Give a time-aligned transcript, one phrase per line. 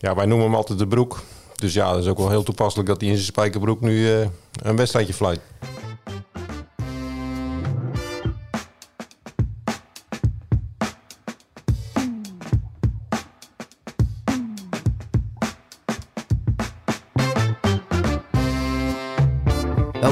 [0.00, 1.22] ja, wij noemen hem altijd de broek.
[1.54, 4.26] Dus ja, dat is ook wel heel toepasselijk dat hij in zijn spijkerbroek nu eh,
[4.62, 5.40] een wedstrijdje fluit.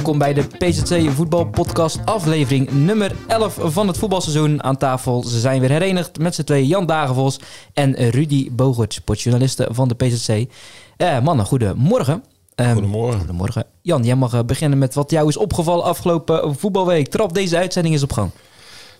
[0.08, 4.62] Welkom bij de PZC Voetbalpodcast, aflevering nummer 11 van het voetbalseizoen.
[4.62, 7.40] Aan tafel ze zijn weer herenigd met z'n twee Jan Dagenvos
[7.72, 10.50] en Rudy Bogert, sportjournalisten van de PZC.
[10.96, 12.24] Eh, mannen, goedemorgen.
[12.54, 13.18] Ehm, Goedemorgen.
[13.18, 13.64] Goedemorgen.
[13.82, 17.08] Jan, jij mag eh, beginnen met wat jou is opgevallen afgelopen voetbalweek.
[17.08, 18.30] Trap deze uitzending is op gang.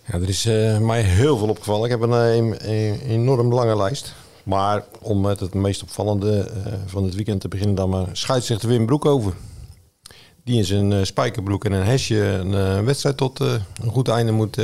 [0.06, 1.84] Ja, er is eh, mij heel veel opgevallen.
[1.84, 4.14] Ik heb een, eh, een- een enorm lange lijst.
[4.42, 6.50] Maar om met het meest opvallende
[6.86, 9.32] van het weekend te beginnen dan maar scheidsrechter Wim Broekhoven.
[10.48, 13.52] Die in zijn eh, spijkerbroek en een hesje een eh, wedstrijd tot eh,
[13.82, 14.58] een goed einde moet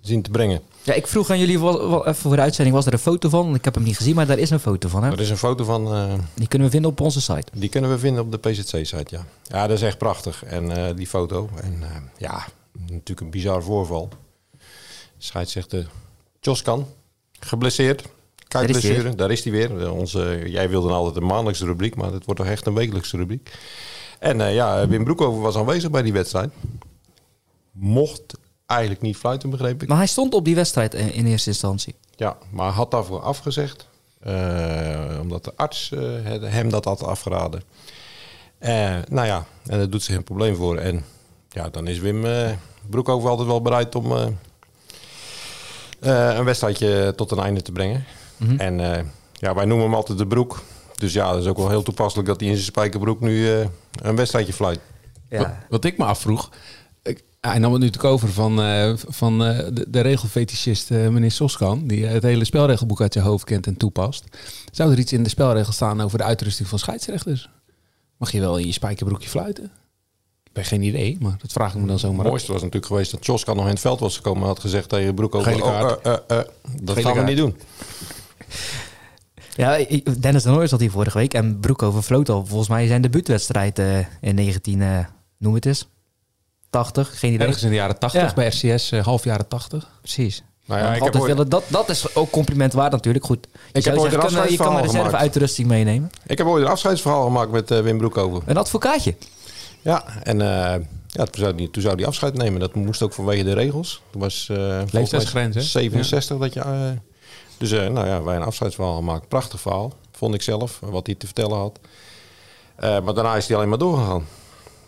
[0.00, 0.60] zien te brengen.
[0.82, 3.54] Ja, ik vroeg aan jullie even voor de uitzending, was er een foto van?
[3.54, 5.04] Ik heb hem niet gezien, maar daar is een foto van.
[5.04, 5.10] Hè?
[5.10, 5.84] Er is een foto van,
[6.34, 7.46] Die kunnen we vinden op onze site.
[7.52, 9.24] die kunnen we vinden op de PZC-site, ja.
[9.42, 10.44] Ja, dat is echt prachtig.
[10.44, 11.48] En die foto.
[11.62, 11.82] En
[12.18, 12.46] ja,
[12.80, 14.08] natuurlijk een bizar voorval.
[15.18, 15.86] Scheidsrechter
[16.40, 16.86] Joskan,
[17.40, 18.02] geblesseerd.
[18.48, 19.92] Kuitblessure, daar is hij weer.
[19.92, 23.50] Onze, jij wilde altijd een maandelijkse rubriek, maar het wordt toch echt een wekelijkse rubriek.
[24.20, 26.50] En eh, ja, Wim Broekhoven was aanwezig bij die wedstrijd.
[27.72, 28.22] Mocht
[28.66, 29.88] eigenlijk niet fluiten, begreep ik.
[29.88, 31.94] Maar hij stond op die wedstrijd eh, in eerste instantie.
[32.16, 33.88] Ja, maar had daarvoor afgezegd.
[34.20, 35.90] eh, omdat de arts
[36.40, 37.62] hem dat had afgeraden.
[38.58, 40.76] Eh, nou ja, en daar doet zich een probleem voor.
[40.76, 41.04] En
[41.48, 42.24] ja, dan is Wim
[42.90, 44.12] Broekhoven altijd wel bereid om
[46.00, 48.04] een wedstrijdje tot een einde te brengen.
[48.36, 48.56] Mhm.
[48.60, 48.78] En
[49.32, 50.62] ja, wij noemen hem altijd de broek.
[51.00, 53.66] Dus ja, dat is ook wel heel toepasselijk dat hij in zijn spijkerbroek nu eh,
[54.02, 54.80] een wedstrijdje fluit.
[55.30, 56.50] Wat, wat ik me afvroeg.
[57.02, 61.30] ik- hij nam het nu natuurlijk over van, eh, van eh, de, de regelfetischist meneer
[61.30, 61.86] Soskan.
[61.86, 64.24] Die het hele spelregelboek uit zijn hoofd kent en toepast.
[64.72, 67.48] Zou er iets in de spelregel staan over de uitrusting van scheidsrechters?
[68.16, 69.64] Mag je wel in je spijkerbroekje fluiten?
[70.44, 72.86] Ik heb geen idee, maar dat vraag ik me dan zomaar Het mooiste was natuurlijk
[72.92, 75.52] geweest dat Joskan nog in het veld was gekomen en had gezegd tegen Broekhoven...
[75.52, 76.00] Gele oh, kaart.
[76.00, 76.46] eh, eh, eh,
[76.82, 77.56] dat Gele gaan we niet doen.
[79.56, 82.86] Ja, ik- Dennis de Nooy zat hier vorige week en Broekhoven floot al volgens mij
[82.86, 84.98] zijn debuutwedstrijd eh, in 19, eh,
[85.38, 85.88] noem het eens,
[86.70, 87.46] 80, geen idee.
[87.46, 88.34] Ergens in de jaren 80, Ja.
[88.34, 89.88] bij RCS, eh, half jaren 80.
[90.00, 90.42] Precies.
[90.66, 93.24] Nou ja, ik heb altijd willen, dat, dat is ook compliment waard natuurlijk.
[93.24, 94.94] Goed, je, heb ooit zeggen, een kan, je kan een afscheidsverhaal gemaakt.
[95.04, 96.10] reserveuitrusting meenemen.
[96.26, 98.42] Ik heb ooit een afscheidsverhaal gemaakt met Wim Broekhoven.
[98.46, 99.14] Een advocaatje.
[99.80, 100.46] Ja, en eh,
[101.06, 102.60] ja, toen, zou die, toen zou hij afscheid nemen.
[102.60, 104.02] Dat moest ook vanwege de regels.
[104.10, 105.62] Toen was eh, Leeftijdsgrens, hè?
[105.62, 106.94] 67 dat je...
[107.60, 109.28] dus eh, nou ja, wij een afscheidsverhaal gemaakt.
[109.28, 111.78] Prachtig verhaal, vond ik zelf, wat hij te vertellen had.
[112.76, 114.24] Eh, maar daarna is hij alleen maar doorgegaan.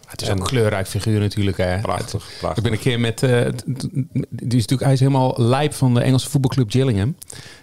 [0.06, 1.56] Het is En- een kleurrijk figuur natuurlijk.
[1.56, 1.80] Hè.
[1.80, 2.62] Prachtig, Ik prachtig.
[2.62, 3.22] ben een keer met.
[3.22, 3.30] eh,
[4.30, 7.16] die is natuurlijk, hij is helemaal lijp van de Engelse voetbalclub Gillingham.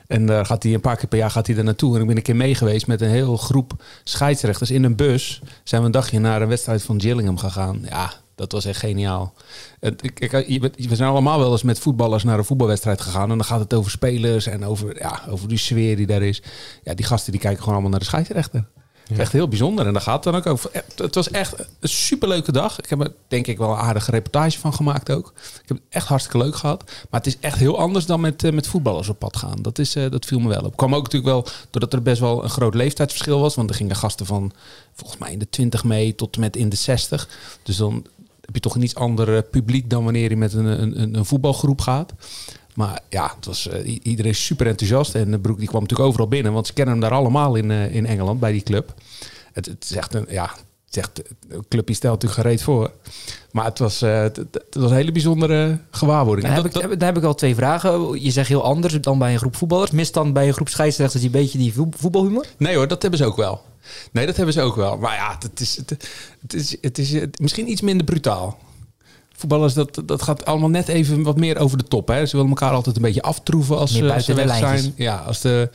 [0.07, 1.95] En daar gaat hij een paar keer per jaar gaat hij daar naartoe.
[1.95, 5.41] En ik ben een keer mee geweest met een heel groep scheidsrechters in een bus.
[5.63, 7.81] Zijn we een dagje naar een wedstrijd van Gillingham gegaan.
[7.89, 9.33] Ja, dat was echt geniaal.
[9.79, 13.01] Het, ik, ik, je bent- we zijn allemaal wel eens met voetballers naar een voetbalwedstrijd
[13.01, 13.31] gegaan.
[13.31, 16.41] En dan gaat het over spelers en over, ja, over die sfeer die daar is.
[16.83, 18.65] Ja, die gasten die kijken gewoon allemaal naar de scheidsrechter.
[19.17, 19.87] Echt heel bijzonder.
[19.87, 20.69] En daar gaat het dan ook over.
[20.95, 22.79] Het was echt een superleuke dag.
[22.79, 25.33] Ik heb er denk ik wel een aardige reportage van gemaakt ook.
[25.35, 26.83] Ik heb het echt hartstikke leuk gehad.
[27.09, 29.61] Maar het is echt heel anders dan met, eh, met voetballers op pad gaan.
[29.61, 30.77] Dat, is, eh, dat viel me wel op.
[30.77, 33.55] Kwam ook natuurlijk wel doordat er best wel een groot leeftijdsverschil was.
[33.55, 34.51] Want er gingen gasten van
[34.93, 37.29] volgens mij in de 20 mee tot en met in de 60.
[37.63, 38.05] Dus dan
[38.49, 41.25] heb je toch een iets ander eh, publiek dan wanneer je met een, een, een-
[41.25, 42.13] voetbalgroep gaat.
[42.75, 45.15] Maar ja, het was, eh, iedereen is super enthousiast.
[45.15, 46.53] En de Broek die kwam natuurlijk overal binnen.
[46.53, 48.93] Want ze kennen hem daar allemaal in, eh, in Engeland bij die club.
[49.53, 50.51] Het, het is echt een, ja,
[50.91, 52.91] echt, een club die stelt natuurlijk gereed voor.
[53.51, 56.47] Maar het was, eh, het, het was een hele bijzondere gewaarwording.
[56.47, 58.23] Dan heb, dat- ik, dan heb ik al twee vragen.
[58.23, 59.91] Je zegt heel anders dan bij een groep voetballers.
[59.91, 62.45] Mist dan bij een groep scheidsrechters die beetje die voet- voetbalhumor?
[62.57, 63.61] Nee hoor, dat hebben ze ook wel.
[64.11, 64.97] Nee, dat hebben ze ook wel.
[64.97, 65.89] Maar ja, het is, het,
[66.41, 68.57] het is, het is eh, misschien iets minder brutaal.
[69.35, 72.07] Voetballers, dat, dat gaat allemaal net even wat meer over de top.
[72.07, 72.25] Hè.
[72.25, 74.79] Ze willen elkaar altijd een beetje aftroeven als, Meer ze- als ze buiten de weg
[74.81, 74.93] zijn.
[74.95, 75.69] Ja, als, de,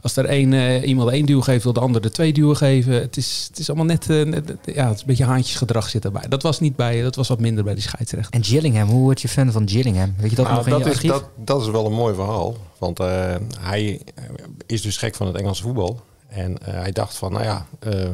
[0.00, 2.92] als er één, eh, iemand één duw geeft, wil de ander de twee duwen geven.
[2.92, 6.04] Het is, het is allemaal net, eh, net- ja, het is een beetje haantjesgedrag zit
[6.04, 6.24] erbij.
[6.28, 8.32] Dat was niet bij, dat was wat minder bij die scheidsrechter.
[8.34, 10.14] En Gillingham, hoe word je fan van Gillingham?
[10.18, 11.10] Weet je dat Nou, nog in dat, je is, archief?
[11.10, 12.56] dat, dat is wel een mooi verhaal.
[12.78, 14.00] Want eh, hij
[14.66, 16.00] is dus gek van het Engelse voetbal.
[16.28, 18.10] En eh, hij dacht van, nou ja, eh,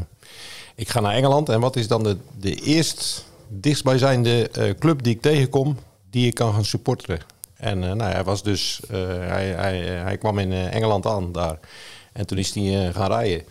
[0.75, 1.49] ik ga naar Engeland.
[1.49, 5.79] En wat is dan de, de eerst dichtstbijzijnde eh club die ik tegenkom,
[6.11, 7.21] die ik kan gaan supporteren?
[7.57, 9.47] En nou, hij was dus, hij,
[10.05, 11.59] hij, kwam in Engeland aan daar.
[12.13, 13.43] En toen is hij gaan rijden.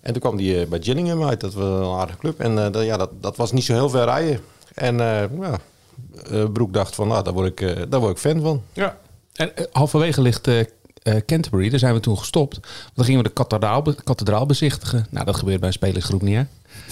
[0.00, 2.40] En toen kwam hij bij Gillingham uit, dat was een aardige club.
[2.40, 4.40] En dat, ja, dat, dat was niet zo heel ver rijden.
[4.74, 5.58] En ja,
[6.52, 8.62] Broek dacht van, nou, daar word, ik, daar word ik fan van.
[8.72, 8.98] Ja.
[9.32, 10.48] En halverwege ligt
[11.04, 11.70] eh Canterbury.
[11.70, 12.54] Daar zijn we toen gestopt.
[12.54, 15.06] Want dan gingen we de kathedraal, be- kathedraal bezichtigen.
[15.10, 16.42] Nou, dat gebeurt bij een spelersgroep niet, hè?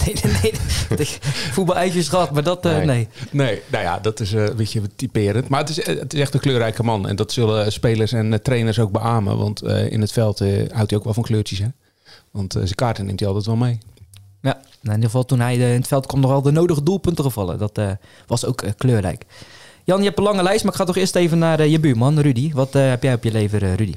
[0.05, 0.53] Nee, nee,
[0.97, 1.07] nee.
[1.55, 2.85] Voetbal-eitjes gehad, maar dat, eh, Nee.
[2.85, 3.07] nee.
[3.31, 5.47] Nee, nou ja, dat is eh, een beetje typerend.
[5.49, 7.07] Maar het is, het is echt een kleurrijke man.
[7.07, 9.37] En dat zullen spelers en trainers ook beamen.
[9.37, 10.39] Want in het veld
[10.71, 11.67] houdt hij ook wel van kleurtjes, hè?
[12.31, 13.77] Want zijn kaarten neemt hij altijd wel mee.
[14.41, 16.83] Ja, nou, in ieder geval toen hij in het veld kwam nog wel de nodige
[16.83, 17.57] doelpunten gevallen.
[17.57, 17.79] Dat
[18.27, 19.25] was ook kleurrijk.
[19.83, 21.79] Jan, je hebt een lange lijst, maar ik ga toch eerst even naar eh, je
[21.79, 22.51] buurman, Rudy.
[22.53, 23.93] Wat eh, heb jij op je lever, eh, Rudy?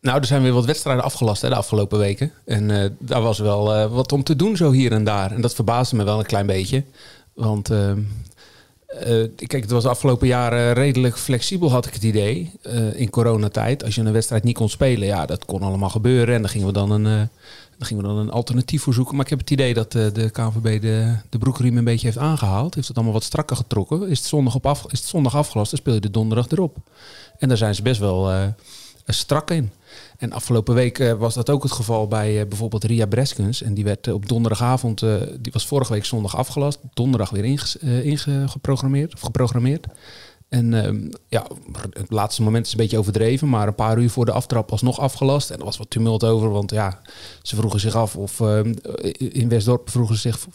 [0.00, 2.32] Nou, er zijn weer wat wedstrijden afgelast hè, de afgelopen weken.
[2.44, 5.32] En daar was wel wat om te doen zo hier en daar.
[5.32, 6.84] En dat verbaasde me wel een klein beetje.
[7.34, 12.52] Want eh, eh, kijk, het was de afgelopen jaren redelijk flexibel, had ik het idee.
[12.94, 13.84] in coronatijd.
[13.84, 16.34] Als je een wedstrijd niet kon spelen, ja, dat kon allemaal gebeuren.
[16.34, 17.28] En dan gingen we dan een,
[17.80, 19.14] dan gingen we dan een alternatief voor zoeken.
[19.16, 22.18] Maar ik heb het idee dat eh, de KNVB de, de broekriem een beetje heeft
[22.18, 22.74] aangehaald.
[22.74, 24.08] Heeft het allemaal wat strakker getrokken.
[24.08, 26.76] Is het zondag, op af, is het zondag afgelast, dan speel je de donderdag erop.
[27.38, 28.46] En daar zijn ze best wel eh,
[29.06, 29.70] strak in.
[30.18, 33.62] En afgelopen week eh, was dat ook het geval bij bijvoorbeeld Ria Breskens.
[33.62, 35.00] En die werd op donderdagavond,
[35.40, 36.78] die was vorige week zondag afgelast.
[36.94, 39.86] Donderdag weer eh, ingeprogrammeerd of geprogrammeerd.
[40.50, 41.46] En ehm, ja,
[41.92, 44.82] het laatste moment is een beetje overdreven, maar een paar uur voor de aftrap was
[44.82, 45.50] nog afgelast.
[45.50, 47.00] En er was wat tumult over, want ja,
[47.42, 48.74] ze vroegen zich af of ehm,
[49.18, 50.46] in Westdorp vroegen ze zich.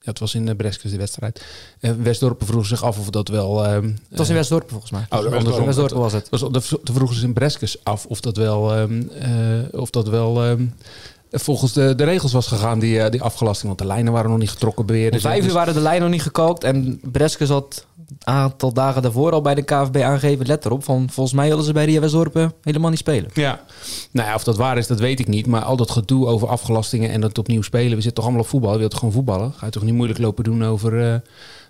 [0.00, 1.44] Ja, het was in uh, Breskens de wedstrijd.
[1.80, 3.64] Uh, Westdorp vroegen zich af of dat wel.
[3.66, 5.06] ehm, Het was in Westdorp volgens mij.
[5.10, 5.64] Oh, andersom.
[5.64, 6.28] Westdorp was het.
[6.28, 10.08] was, de, de vroegen ze in Breskes af of dat wel, ehm, eh, of dat
[10.08, 10.66] wel ehm,
[11.30, 13.66] volgens de, de regels was gegaan, die, eh, die afgelasting.
[13.66, 15.12] Want de lijnen waren nog niet getrokken beweerden.
[15.14, 16.64] Om vijf uur Dus- waren de lijnen nog niet gekookt.
[16.64, 20.46] En Breske zat een aantal dagen daarvoor al bij de KVB aangegeven.
[20.46, 23.30] Let erop, van volgens mij willen ze bij Ria Westdorp eh, helemaal niet spelen.
[23.34, 23.60] Ja,
[24.10, 25.46] nou ja, of dat waar is, dat weet ik niet.
[25.46, 27.88] Maar al dat gedoe over afgelastingen en dat opnieuw spelen.
[27.88, 28.72] We zitten toch allemaal op voetbal.
[28.72, 29.52] Je wilt toch gewoon voetballen?
[29.52, 31.14] Ga je toch niet moeilijk lopen doen over, eh,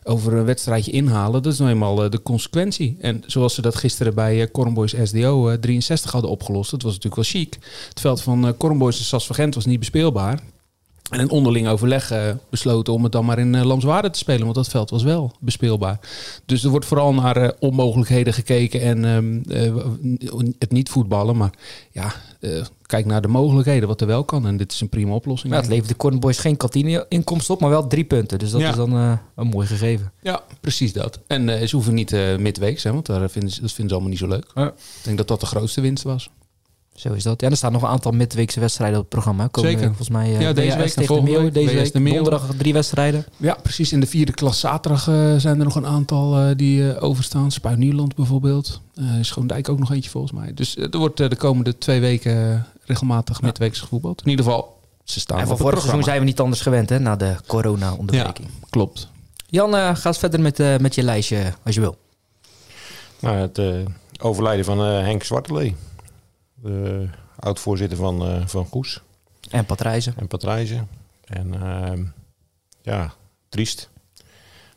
[0.05, 1.43] over een wedstrijdje inhalen?
[1.43, 2.97] Dat is nou eenmaal eh, de consequentie.
[3.01, 6.71] En zoals ze dat gisteren bij uh, Cornboys SDO eh, 63 hadden opgelost.
[6.71, 7.59] Dat was natuurlijk wel chic.
[7.89, 10.41] Het veld van uh, Cornboys en Sas was niet bespeelbaar.
[11.11, 14.43] En een onderling overleg uh, besloten om het dan maar in uh, Lamswaarde te spelen.
[14.43, 16.01] Want dat veld was wel bespeelbaar.
[16.47, 19.43] Dus er wordt vooral naar uh, onmogelijkheden gekeken en um,
[20.59, 21.37] het niet voetballen.
[21.37, 21.53] Maar
[21.91, 22.13] ja,
[22.83, 24.47] kijk naar de mogelijkheden, wat er wel kan.
[24.47, 25.53] En dit is een prima oplossing.
[25.53, 28.39] Ja, het levert de Cornboys geen kantine-inkomsten op, maar wel drie punten.
[28.39, 28.69] Dus dat ja.
[28.69, 28.93] is dan
[29.35, 30.13] een mooi gegeven.
[30.23, 31.19] Ja, precies dat.
[31.27, 34.19] En ze hoeven niet midweeks, hè, want daar vinden ze, dat vinden ze allemaal niet
[34.19, 34.51] zo leuk.
[34.55, 34.67] Ja.
[34.67, 36.31] Ik denk dat dat de grootste winst was.
[36.95, 37.41] Zo is dat.
[37.41, 39.47] Ja, er staan nog een aantal midweekse wedstrijden op het programma.
[39.47, 39.87] Komen Zeker.
[39.87, 41.51] Volgens mij uh, ja, deze week tegen de Meeuw.
[41.51, 42.15] Deze week de Meeuw.
[42.15, 43.27] donderdag drie wedstrijden.
[43.37, 43.93] Ja, precies.
[43.93, 47.51] In de vierde klas zaterdag uh, zijn er nog een aantal uh, die uh, overstaan.
[47.51, 48.81] Spuit Nieuwland bijvoorbeeld.
[48.95, 50.55] Uh, Schoondijk ook nog eentje volgens mij.
[50.55, 53.47] Dus er wordt de komende twee weken regelmatig ja.
[53.47, 54.23] midweeks gevoetbald.
[54.25, 56.99] In ieder geval, ze staan En van vorig seizoen zijn we niet anders gewend hè,
[56.99, 58.49] na de corona-onderbreking.
[58.49, 59.09] Ja, klopt.
[59.47, 61.97] Jan, ga eens verder met, met je lijstje als je wil.
[63.19, 63.61] Nou, het
[64.21, 65.77] overlijden van Henk Zwartelee.
[66.55, 67.09] De
[67.39, 69.03] oud-voorzitter van, uh, van Goes.
[69.51, 70.15] En Patrijzen.
[70.17, 70.89] En Patrijzen.
[71.25, 72.07] En uh,
[72.83, 73.15] ja,
[73.49, 73.91] triest.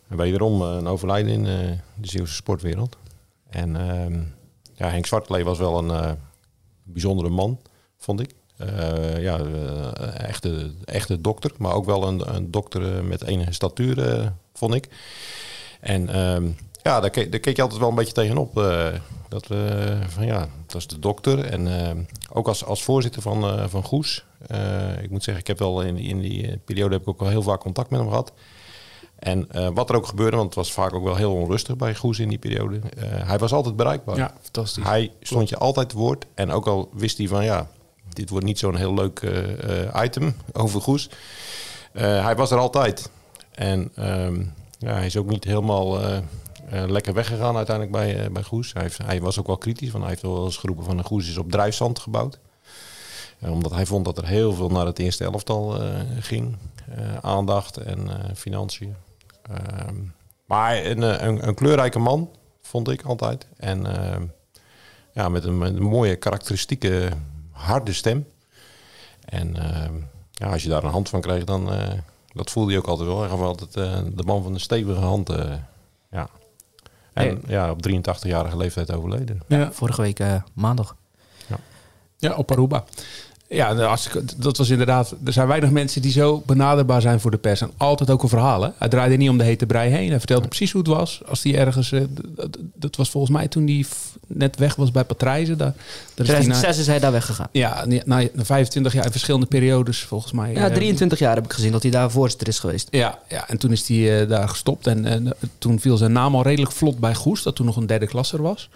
[0.07, 2.97] En wederom uh, een overlijden in uh, de Zeeuwse sportwereld.
[3.49, 3.71] En
[4.75, 6.17] ja, Henk Zwartelee was wel een
[6.83, 7.59] bijzondere man,
[7.97, 8.33] vond ik.
[9.19, 9.39] ja,
[10.13, 14.89] echte, echte dokter, maar ook wel een, een dokter met enige statuur, vond ik.
[15.79, 16.09] En
[16.87, 18.57] ja, daar keek, daar keek je altijd wel een beetje tegenop.
[18.57, 18.87] Uh,
[19.27, 21.45] dat we van ja, dat is de dokter.
[21.45, 21.89] En uh,
[22.33, 24.25] ook als, als voorzitter van, uh, van Goes.
[25.01, 27.41] ik moet zeggen, ik heb wel in, in die periode heb ik ook wel heel
[27.41, 28.33] vaak contact met hem gehad.
[29.19, 32.19] En wat er ook gebeurde, want het was vaak ook wel heel onrustig bij Goes
[32.19, 32.79] in die periode.
[32.99, 34.17] hij was altijd bereikbaar.
[34.17, 34.83] Ja, fantastisch.
[34.83, 36.25] Hij stond je altijd te woord.
[36.33, 37.67] En ook al wist hij van ja,
[38.13, 39.21] dit wordt niet zo'n heel leuk
[40.03, 41.09] item over Goes.
[41.91, 43.09] hij was er altijd.
[43.51, 45.99] En um, ja, hij is ook niet helemaal
[46.69, 48.73] lekker weggegaan uiteindelijk bij, uh, bij Goes.
[48.73, 51.03] Hij, heeft, hij, was ook wel kritisch, want hij heeft wel eens geroepen van een
[51.03, 52.39] Goes is op drijfzand gebouwd.
[53.39, 55.79] Omdat hij vond dat er heel veel naar het eerste elftal
[56.19, 56.55] ging.
[57.21, 58.95] aandacht en financiën.
[59.41, 59.95] Ehm,
[60.45, 62.29] maar een, een, een, kleurrijke man,
[62.61, 63.47] vond ik altijd.
[63.57, 64.23] En ehm,
[65.13, 67.09] ja, met een, mooie karakteristieke
[67.51, 68.27] harde stem.
[69.25, 69.93] En ehm,
[70.31, 71.69] ja, als je daar een hand van kreeg, dan
[72.33, 73.19] dat voelde je ook altijd wel.
[73.19, 73.73] Hij gaf altijd
[74.17, 75.29] de man van de stevige hand.
[76.11, 76.29] ja.
[77.17, 79.41] En ja, op 83-jarige leeftijd overleden.
[79.47, 80.95] Ja, vorige week uh, maandag.
[81.47, 81.57] Ja.
[82.17, 82.83] ja, op Aruba.
[83.49, 85.15] Ja, als ik, dat was inderdaad.
[85.25, 87.61] Er zijn weinig mensen die zo benaderbaar zijn voor de pers.
[87.61, 88.61] En altijd ook een verhaal.
[88.61, 88.69] Hè?
[88.77, 90.09] Hij draaide niet om de hete brei heen.
[90.09, 91.21] Hij vertelde precies hoe het was.
[91.25, 91.91] Als hij ergens.
[91.91, 92.03] Uh,
[92.35, 93.85] dat, dat, was volgens mij toen hij
[94.27, 95.57] net weg was bij Patrijzen.
[95.57, 95.73] Daar,
[96.13, 97.47] daar 2006 is, is hij daar weggegaan.
[97.51, 100.53] Ja, na, na 25 jaar in verschillende periodes volgens mij.
[100.53, 102.87] Ja, 23 jaar heb ik gezien dat hij daar voorzitter is geweest.
[102.91, 104.87] Ja, ja en toen is hij uh, daar gestopt.
[104.87, 107.43] En toen viel zijn naam al redelijk vlot bij Goes.
[107.43, 108.69] Dat toen nog een derde klasser was.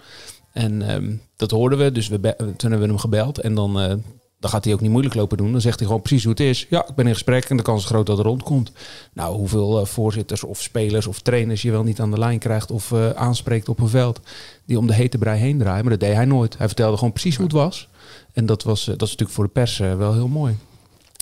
[0.52, 3.38] En ehm, dat hoorden we, dus we toen hebben we hem gebeld.
[3.38, 3.94] En dan, eh,
[4.42, 5.52] dan gaat hij ook niet moeilijk lopen doen.
[5.52, 6.66] Dan zegt hij gewoon precies hoe het is.
[6.70, 8.72] Ja, ik ben in gesprek en de kans is groot dat het rondkomt.
[9.12, 12.70] Nou, hoeveel eh, voorzitters of spelers of trainers je wel niet aan de lijn krijgt
[12.70, 14.20] of eh, aanspreekt op een veld.
[14.64, 15.80] Die om de hete brei heen draaien.
[15.80, 16.58] Maar dat deed hij nooit.
[16.58, 17.88] Hij vertelde gewoon precies hoe het was.
[18.32, 20.56] En dat, was, eh, dat is natuurlijk voor de pers wel heel mooi.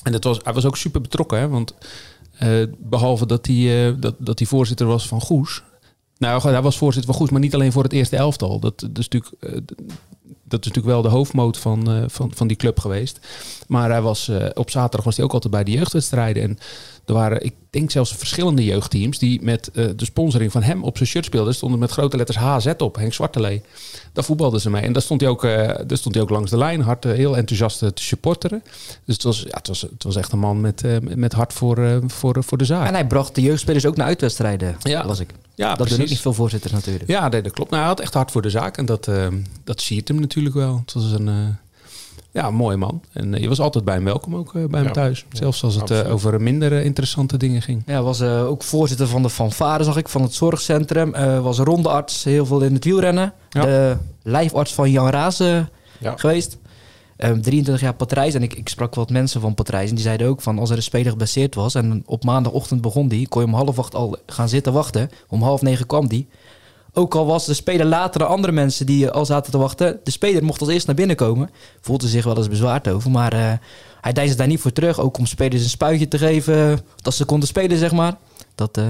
[0.02, 1.48] En dat was, hij was ook super betrokken, hè?
[1.48, 1.74] want
[2.38, 5.62] eh, behalve dat hij, dat, dat hij voorzitter was van Goes.
[6.18, 8.58] Nou, hij was voorzitter van Goes, maar niet alleen voor het eerste elftal.
[8.60, 9.64] Dat, dat, is, natuurlijk,
[10.50, 13.19] dat is natuurlijk wel de hoofdmoot van, eh, van, van die club geweest.
[13.66, 16.42] Maar hij was, eh, op zaterdag was hij ook altijd bij de jeugdwedstrijden.
[16.42, 16.59] En
[17.07, 20.97] er waren, ik denk zelfs verschillende jeugdteams die met eh, de sponsoring van hem op
[20.97, 21.54] zijn shirt speelden.
[21.54, 23.62] Stonden met grote letters HZ op, Henk Zwartelee.
[24.12, 24.83] Daar voetbalden ze mee.
[24.83, 27.37] En daar stond hij ook, daar stond hij ook langs de lijn, hard, eh, heel
[27.37, 28.62] enthousiast te supporteren.
[29.04, 30.83] Dus het was, ja, het was, het was echt een man met,
[31.16, 32.87] met hart voor, voor, voor de zaak.
[32.87, 35.04] En hij bracht de jeugdspelers ook naar uitwedstrijden, Ja.
[35.04, 35.30] las ik.
[35.54, 37.09] ja, dat doen ook niet veel voorzitters natuurlijk.
[37.09, 37.71] Ja, nee, dat klopt.
[37.71, 38.76] Nou, hij had echt hard voor de zaak.
[38.76, 39.11] En dat,
[39.64, 40.80] dat siert hem natuurlijk wel.
[40.85, 41.57] Het was een,
[42.32, 43.02] ja, een mooie man.
[43.12, 44.94] En eh, je was altijd bij hem welkom, ook eh, bij hem Ja.
[44.94, 45.25] thuis.
[45.32, 47.82] Zelfs als het eh, over minder interessante dingen ging.
[47.87, 51.14] Ja, was eh, ook voorzitter van de fanfare, zag ik, van het zorgcentrum.
[51.14, 53.32] Eh, was rondearts, heel veel in het wielrennen.
[53.50, 53.62] Ja.
[53.64, 55.68] De lijfarts van Jan Razen
[55.99, 56.16] Ja.
[56.16, 56.58] geweest.
[57.16, 58.34] Ehm, 23 jaar Patrijs.
[58.34, 59.88] En ik, ik sprak wat mensen van Patrijs.
[59.88, 61.75] En die zeiden ook van als er een speler geblesseerd was.
[61.75, 63.28] En op maandagochtend begon die.
[63.28, 65.10] Kon je om half acht al gaan zitten wachten.
[65.28, 66.28] Om half negen kwam die.
[66.92, 70.00] Ook al was de speler later dan andere mensen die eh, al zaten te wachten.
[70.04, 71.50] De speler mocht als eerst naar binnen komen.
[71.80, 73.11] Voelde zich wel eens bezwaard over.
[73.11, 73.52] Maar eh,
[74.00, 74.99] hij deinsde daar niet voor terug.
[74.99, 76.80] Ook om spelers een spuitje te geven.
[76.97, 78.16] Dat ze konden spelen, zeg maar.
[78.54, 78.85] Dat, eh,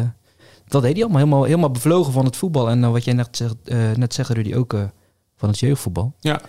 [0.71, 1.21] dat deed hij allemaal.
[1.21, 2.71] Helemaal, helemaal bevlogen van het voetbal.
[2.71, 4.83] En eh, wat jij net, zegt, eh, net zegt, Rudy, ook eh,
[5.40, 6.12] van het jeugdvoetbal.
[6.20, 6.40] Ja,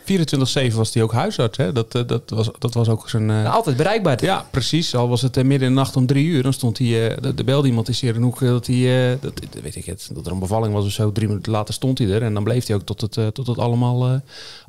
[0.71, 1.57] 24-7 was hij ook huisarts.
[1.57, 1.71] Hè?
[1.71, 3.29] Dat, eh, dat, was, dat was ook zijn...
[3.29, 4.23] eh, altijd bereikbaar.
[4.23, 4.95] Ja, precies.
[4.95, 6.87] Al was het eh, midden in de nacht om drie uur, dan stond hij,
[7.21, 10.31] de, de belde iemand in Serenhoek, eh, dat hij, dat, weet ik het, dat er
[10.31, 11.11] een bevalling was of zo.
[11.11, 13.57] Drie minuten later stond hij er en dan bleef hij ook tot het, tot het
[13.57, 14.21] allemaal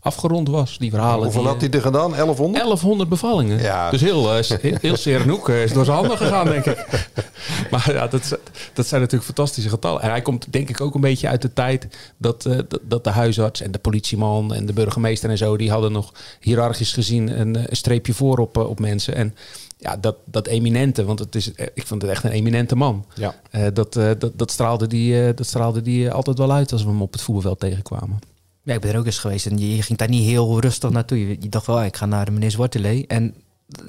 [0.03, 0.79] afgerond was.
[0.79, 1.25] Die verhalen.
[1.25, 2.11] Hoeveel die, had hij er gedaan?
[2.11, 2.55] 1100?
[2.55, 3.59] 1100 bevallingen.
[3.61, 3.91] Ja.
[3.91, 6.87] Dus heel, eh, heel, heel Serenhoek eh, is door zijn handen gegaan, denk ik.
[7.71, 8.39] Maar ja, dat,
[8.73, 10.03] dat zijn natuurlijk fantastische getallen.
[10.03, 13.11] En hij komt denk ik ook een beetje uit de tijd dat, eh, dat, de
[13.11, 17.57] huisarts en de politieman en de burgemeester en zo, die hadden nog hiërarchisch gezien een,
[17.57, 19.15] eh, een streepje voor op, eh, op mensen.
[19.15, 19.35] En
[19.79, 23.05] ja, dat, dat eminente, want het is, eh, ik vond het echt een eminente man.
[23.15, 23.35] Ja.
[23.51, 26.73] Eh, dat, eh, dat, dat straalde die, eh, dat straalde die eh, altijd wel uit
[26.73, 28.19] als we hem op het voetbalveld tegenkwamen.
[28.63, 30.91] Ja, ik ben er ook eens geweest en je, je ging daar niet heel rustig
[30.91, 31.29] naartoe.
[31.29, 33.05] Je, je dacht wel, ah, ik ga naar meneer Zwartelee.
[33.07, 33.35] En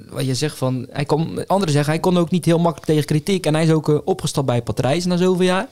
[0.10, 3.06] wat je zegt van, hij kon, anderen zeggen, hij kon ook niet heel makkelijk tegen
[3.06, 3.46] kritiek.
[3.46, 5.68] En hij is ook eh, opgestapt bij Patrijs na zoveel jaar.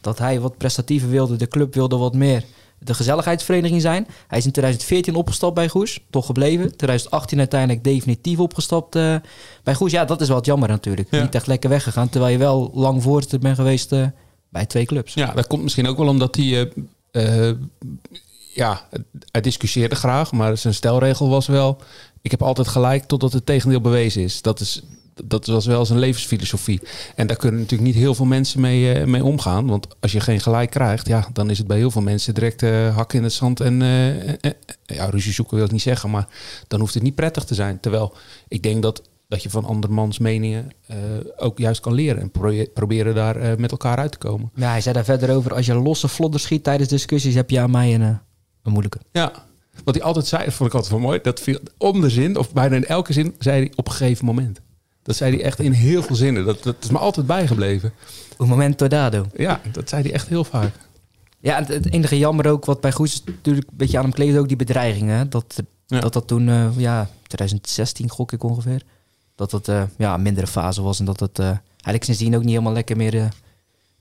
[0.00, 2.44] Dat hij wat prestatiever wilde, de club wilde wat meer
[2.78, 4.06] de gezelligheidsvereniging zijn.
[4.28, 6.76] Hij is in 2014 opgestapt bij Goes, toch gebleven.
[6.76, 9.16] 2018 uiteindelijk definitief opgestapt eh,
[9.62, 9.90] bij Goes.
[9.92, 11.08] Ja, dat is wat jammer natuurlijk.
[11.10, 11.22] Ja.
[11.22, 14.06] Niet echt lekker weggegaan, terwijl je wel lang voorzitter bent geweest eh,
[14.48, 15.14] bij twee clubs.
[15.14, 16.72] Ja, dat komt misschien ook wel omdat hij.
[17.10, 17.50] eh,
[18.54, 18.88] ja,
[19.30, 21.80] hij discussieerde graag, maar zijn stelregel was wel:
[22.22, 24.42] ik heb altijd gelijk totdat het tegendeel bewezen is.
[24.42, 24.82] Dat is.
[25.24, 26.80] Dat was wel zijn levensfilosofie.
[27.14, 29.66] En daar kunnen natuurlijk niet heel veel mensen mee, eh, mee omgaan.
[29.66, 32.62] Want als je geen gelijk krijgt, ja, dan is het bij heel veel mensen direct
[32.62, 33.60] eh hakken in het zand.
[33.60, 34.50] En eh,
[34.84, 36.28] ja, ruzie zoeken wil ik niet zeggen, maar
[36.68, 37.80] dan hoeft het niet prettig te zijn.
[37.80, 38.12] Terwijl
[38.48, 40.70] ik denk dat, dat je van andermans meningen
[41.36, 42.20] ook juist kan leren.
[42.20, 42.30] En
[42.72, 44.50] proberen daar met elkaar uit te komen.
[44.54, 45.54] Ja, hij zei daar verder over.
[45.54, 48.18] Als je losse vlodder schiet tijdens discussies, heb je aan mij een,
[48.64, 48.98] een moeilijke.
[49.12, 49.32] Ja,
[49.84, 51.18] wat hij altijd zei, dat vond ik altijd wel mooi.
[51.22, 54.24] Dat viel om de zin, of bijna in elke zin, zei hij op een gegeven
[54.24, 54.60] moment.
[55.02, 56.44] Dat zei hij echt in heel veel zinnen.
[56.44, 57.92] Dat, dat is me altijd bijgebleven.
[58.38, 59.26] Un momento dado.
[59.36, 60.72] Ja, dat zei hij echt heel vaak.
[61.40, 64.36] Ja, het, het enige jammer ook wat bij Goes natuurlijk een beetje aan hem kleeft,
[64.38, 65.30] ook die bedreigingen.
[65.30, 66.00] Dat Ja.
[66.00, 68.82] dat, dat toen, eh, ja, 2016 gok ik ongeveer.
[69.34, 72.40] Dat dat eh, ja, een mindere fase was en dat het eh, eigenlijk sindsdien ook
[72.40, 73.28] niet helemaal lekker meer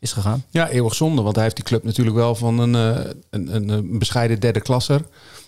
[0.04, 0.44] is gegaan.
[0.50, 3.70] Ja, eeuwig zonde, want hij heeft die club natuurlijk wel van een, eh, een, een,
[3.70, 5.02] een bescheiden derde klasser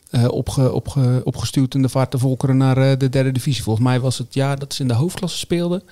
[0.10, 3.64] eh, opge, opge, opgestuurd in de vaart te volkeren naar eh, de derde divisie.
[3.64, 5.84] Volgens mij was het jaar dat ze in de hoofdklasse speelden,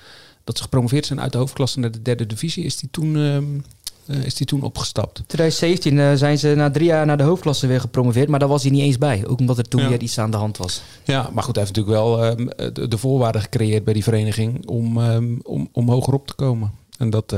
[0.44, 4.24] dat ze gepromoveerd zijn uit de hoofdklasse naar de derde divisie, is die toen, eh,
[4.24, 5.22] is die toen opgestapt.
[5.26, 8.62] 2017 eh, zijn ze na drie jaar naar de hoofdklasse weer gepromoveerd, maar daar was
[8.62, 9.26] hij niet eens bij.
[9.26, 9.88] Ook omdat er toen Ja.
[9.88, 10.82] weer iets aan de hand was.
[11.04, 14.66] Ja, maar goed, hij heeft natuurlijk wel ehm, de, de voorwaarden gecreëerd bij die vereniging
[14.66, 16.72] om, ehm, om, om hoger op te komen.
[16.98, 17.34] En dat,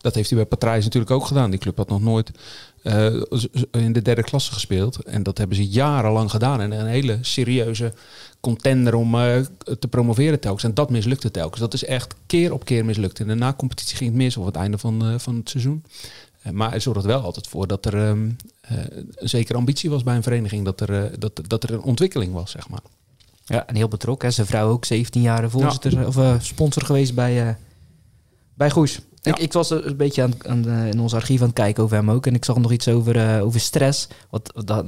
[0.00, 1.50] dat heeft hij bij Patrijs natuurlijk ook gedaan.
[1.50, 2.30] Die club had nog nooit
[2.82, 3.06] eh,
[3.70, 5.02] in de derde klasse gespeeld.
[5.04, 6.60] En dat hebben ze jarenlang gedaan.
[6.60, 7.92] En een hele serieuze
[8.40, 9.40] contender om eh,
[9.78, 10.64] te promoveren telkens.
[10.64, 11.60] En dat mislukte telkens.
[11.60, 13.18] Dat is echt keer op keer mislukt.
[13.18, 15.84] In de na-competitie ging het mis, of het einde van, eh, van het seizoen.
[16.52, 20.16] Maar hij zorgt er wel altijd voor dat er eh, een zekere ambitie was bij
[20.16, 20.64] een vereniging.
[20.64, 22.80] Dat er, dat, dat er een ontwikkeling was, zeg maar.
[23.44, 24.28] Ja, en heel betrokken.
[24.28, 24.34] Hè.
[24.34, 27.56] Zijn vrouw ook 17 jaar voorzitter of sponsor geweest bij,
[28.54, 29.00] bij Goes.
[29.22, 31.96] Ik, ik was een beetje aan, aan de- in ons archief aan het kijken over
[31.96, 32.26] hem ook.
[32.26, 34.08] En ik zag nog iets over, eh, over stress.
[34.30, 34.84] Wat, dat,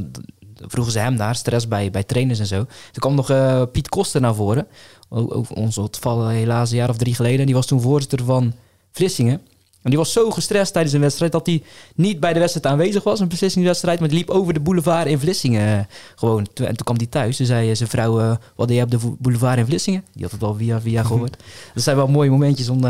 [0.66, 2.56] vroegen ze hem daar, stress bij, bij trainers en zo.
[2.64, 4.66] Toen kwam nog eh, Piet Koster naar voren.
[5.08, 7.46] Over ons ontvallen helaas een jaar of drie geleden.
[7.46, 8.52] Die was toen voorzitter van
[8.92, 9.40] Vlissingen.
[9.82, 11.62] En die was zo gestrest tijdens een wedstrijd dat hij
[11.94, 13.20] niet bij de wedstrijd aanwezig was.
[13.20, 15.84] Een beslissingswedstrijd, maar die liep over de boulevard in Vlissingen eh,
[16.16, 16.38] gewoon.
[16.54, 17.36] En toen kwam hij thuis.
[17.36, 20.04] Toen zei zijn vrouw, wat deed je op de boulevard in Vlissingen?
[20.12, 21.36] Die had het al via via gehoord.
[21.74, 22.80] Dat zijn wel mooie momentjes om,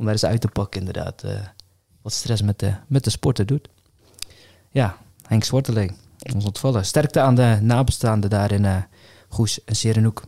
[0.00, 1.22] om daar eens uit te pakken inderdaad.
[1.22, 1.32] eh,
[2.02, 3.68] wat stress met de, met de sporter doet.
[4.70, 5.96] Ja, Henk Zwarteling,
[6.34, 6.84] ons ontvallen.
[6.84, 8.76] Sterkte aan de nabestaanden daar in eh,
[9.28, 10.22] Goes en Serenhoek.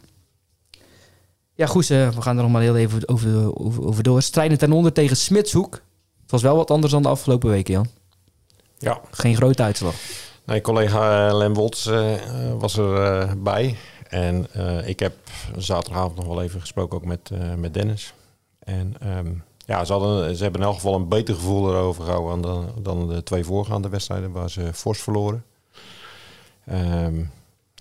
[1.55, 4.23] Ja, Goes, eh, we gaan er nog maar heel even over, over, over door.
[4.23, 5.73] Strijden ten onder tegen Smitshoek.
[6.23, 7.87] Het was wel wat anders dan de afgelopen weken, Jan.
[8.79, 9.95] Ja, Geen grote uitslag.
[10.45, 12.15] Nee, collega Lem Woltz eh,
[12.59, 13.77] was er bij.
[14.09, 14.47] En
[14.87, 15.17] ik heb
[15.57, 18.15] zaterdagavond nog wel even gesproken ook met, met Dennis.
[18.59, 19.33] En ehm,
[19.67, 23.09] ja, ze, hadden, ze hebben in elk geval een beter gevoel erover gehouden dan, dan
[23.09, 25.45] de twee voorgaande wedstrijden waar ze fors verloren.
[26.67, 27.25] Ehm,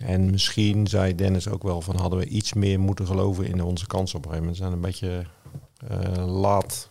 [0.03, 3.87] en misschien zei Dennis ook wel van hadden we iets meer moeten geloven in onze
[3.87, 4.63] kansen op een gegeven moment.
[4.63, 5.25] Zijn een beetje
[5.87, 6.89] eh, laat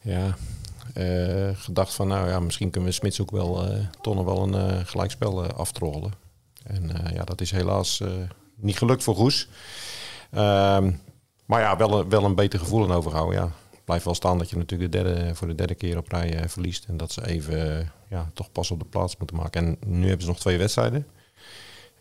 [0.00, 0.36] ja,
[0.94, 4.86] eh, gedacht van nou ja, misschien kunnen we Smits ook wel eh, nog wel een
[4.86, 6.12] gelijkspel aftrollen.
[6.64, 8.02] En ja, dat is helaas
[8.54, 9.48] niet gelukt voor Goes.
[10.30, 10.92] Ehm,
[11.46, 13.40] maar ja, wel, wel een beter gevoel aan overhouden.
[13.40, 13.50] Ja.
[13.88, 16.48] Blijft wel staan dat je natuurlijk de derde, voor de derde keer op rij eh,
[16.48, 16.84] verliest.
[16.88, 19.66] En dat ze even eh, ja, toch pas op de plaats moeten maken.
[19.66, 21.06] En nu hebben ze nog twee wedstrijden.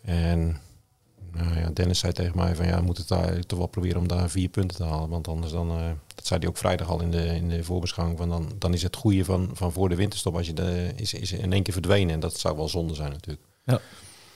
[0.02, 0.58] En
[1.32, 4.00] nou ja, Dennis zei tegen mij van ja, we moeten het daar toch wel proberen
[4.00, 5.10] om daar vier punten te halen.
[5.10, 8.18] Want anders dan, eh, dat zei hij ook vrijdag al in de, in de voorbeschouwing,
[8.18, 11.14] van dan, dan is het goede van, van voor de winterstop als je de, is,
[11.14, 12.14] is in één keer verdwenen.
[12.14, 13.44] En dat zou wel zonde zijn natuurlijk.
[13.66, 13.80] Dan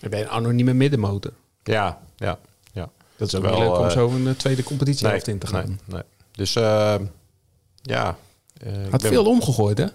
[0.09, 1.33] ben je een anonieme middenmotor.
[1.63, 2.39] Ja, ja,
[2.71, 2.89] ja.
[3.15, 5.67] Dat is ook Wel, leuk om zo een tweede competitie Nee, in te gaan.
[5.67, 6.03] nee, nee.
[6.31, 6.95] Dus eh,
[7.81, 8.17] ja.
[8.57, 9.85] eh, ik Had ben- veel omgegooid, hè?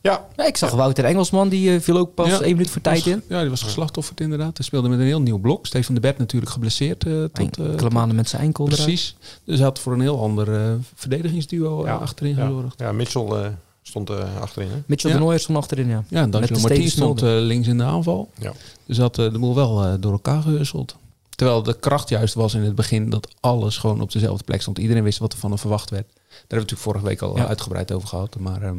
[0.00, 2.40] Ja, Ja, ik zag Wouter Engelsman, die eh, viel ook pas Ja.
[2.40, 3.22] één minuut voor tijd in.
[3.28, 4.56] Ja, die was geslachtofferd inderdaad.
[4.56, 5.66] Hij speelde met een heel nieuw blok.
[5.66, 7.06] Stefan de Bert natuurlijk geblesseerd.
[7.06, 8.82] eh tot, eh, Enkele maanden met zijn enkel eruit.
[8.82, 9.16] precies.
[9.44, 12.80] Dus hij had voor een heel ander verdedigingsduo achterin ja, gezorgd.
[12.80, 13.52] ja Mitchell
[13.82, 14.68] stond eh, achterin.
[14.68, 14.76] Hè?
[14.86, 15.16] Mitchell Ja.
[15.16, 16.04] de Nooijer stond achterin, ja.
[16.08, 18.30] Ja, en Steven stond eh, links in de aanval.
[18.40, 18.52] Ja.
[18.86, 20.96] Dus had de boel wel door elkaar gehusteld.
[21.38, 24.78] Terwijl de kracht juist was in het begin dat alles gewoon op dezelfde plek stond.
[24.78, 26.06] Iedereen wist wat er van hem verwacht werd.
[26.06, 27.46] Daar hebben we natuurlijk vorige week al Ja.
[27.46, 28.38] uitgebreid over gehad.
[28.38, 28.78] Maar ehm,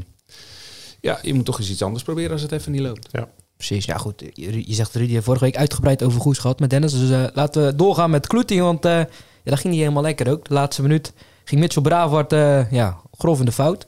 [1.02, 3.10] ja, je moet toch eens iets anders proberen als het even niet loopt.
[3.58, 4.24] Precies, ja goed.
[4.34, 6.92] Je, je zegt Rudy heeft vorige week uitgebreid over Goes gehad met Dennis.
[6.92, 9.08] Dus eh, laten we doorgaan met Kloeting, want eh, ja,
[9.44, 10.48] dat ging niet helemaal lekker ook.
[10.48, 13.86] De laatste minuut ging Mitchell Bravard eh, ja, grof in de fout.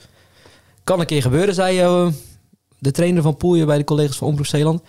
[0.84, 2.12] Kan een keer gebeuren, zei
[2.80, 4.82] de trainer van Poelje bij de collega's van Omroep Zeeland.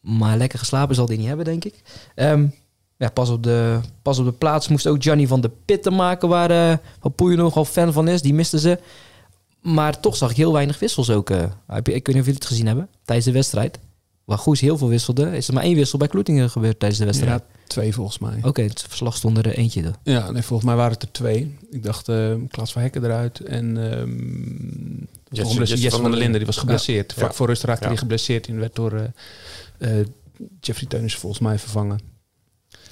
[0.00, 1.82] Maar lekker geslapen zal hij niet hebben, denk ik.
[2.14, 2.46] Ehm,
[3.02, 6.28] ja, pas, op de, pas op de plaats moest ook Gianni van de Pitten maken,
[6.28, 8.22] waar eh van Poelje nogal fan van is.
[8.22, 8.78] Die misten ze.
[9.60, 11.30] Maar toch zag ik heel weinig wissels ook.
[11.30, 11.44] eh.
[11.66, 13.78] Heb je- ik weet niet of jullie het gezien hebben tijdens de wedstrijd.
[14.24, 17.06] Waar Goes heel veel wisselde, is er maar één wissel bij Kloetingen gebeurd tijdens de
[17.06, 17.42] wedstrijd.
[17.48, 18.38] Ja, twee volgens mij.
[18.42, 19.82] Oké, het verslag stond er eentje.
[19.82, 19.94] dan.
[20.02, 21.56] Ja, nee, volgens mij waren het er twee.
[21.70, 24.10] Ik dacht uh, Klaas van Hekken eruit en ehm
[25.28, 26.36] Jesse- Jesse, Jesse van der Linden.
[26.36, 27.12] Die was geblesseerd.
[27.12, 27.36] Vlak Ja.
[27.36, 27.88] voor rust raakte Ja.
[27.88, 29.10] hij geblesseerd en werd door
[30.60, 32.00] Jeffrey Teunissen volgens mij vervangen.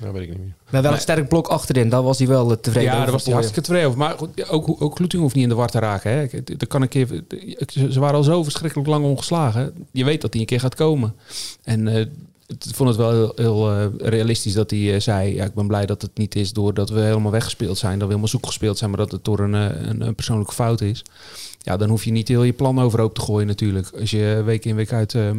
[0.00, 0.54] Dat weet ik niet meer.
[0.70, 3.04] Maar wel een sterk blok achterin, daar was hij wel eh, tevreden ja, over.
[3.04, 3.98] daar was hij hartstikke tevreden over.
[4.00, 6.10] Maar goed, ja, ook, ook Kloeting hoeft niet in de war te raken.
[6.12, 6.26] Hè.
[6.56, 7.24] Dat kan een keer,
[7.90, 9.72] ze waren al zo verschrikkelijk lang ongeslagen.
[9.92, 11.14] Je weet dat hij een keer gaat komen.
[11.62, 11.94] En eh,
[12.46, 15.34] het- ik vond het wel heel, heel eh, realistisch dat hij zei...
[15.34, 17.92] Ja, ik ben blij dat het niet is doordat we helemaal weggespeeld zijn.
[17.92, 19.52] Dat we helemaal zoek gespeeld zijn, maar dat het door een,
[19.88, 21.02] een, een persoonlijke fout is.
[21.62, 23.90] Ja, dan hoef je niet heel je plan overhoop te gooien natuurlijk.
[24.00, 25.14] Als je week in week uit...
[25.14, 25.30] eh,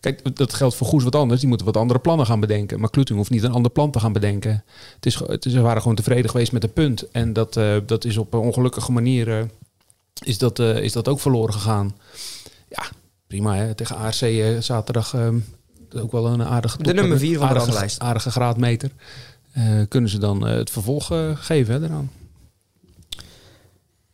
[0.00, 1.40] kijk, dat geldt voor Goes wat anders.
[1.40, 2.80] Die moeten wat andere plannen gaan bedenken.
[2.80, 4.64] Maar Kloeting hoeft niet een ander plan te gaan bedenken.
[4.94, 7.10] Het is, het is, ze waren gewoon tevreden geweest met een punt.
[7.10, 9.38] En dat, eh, dat is op een ongelukkige manier...
[9.38, 9.44] eh,
[10.22, 11.96] is, dat, eh, is dat ook verloren gegaan.
[12.68, 12.82] Ja,
[13.26, 13.74] prima hè.
[13.74, 15.14] Tegen ARC eh, zaterdag...
[15.14, 15.28] eh,
[15.96, 16.82] ook wel een aardige...
[16.82, 18.00] De nummer vier van de aardige, ranglijst.
[18.00, 18.90] aardige graadmeter.
[19.52, 22.10] Eh, kunnen ze dan het vervolg geven hè, eraan.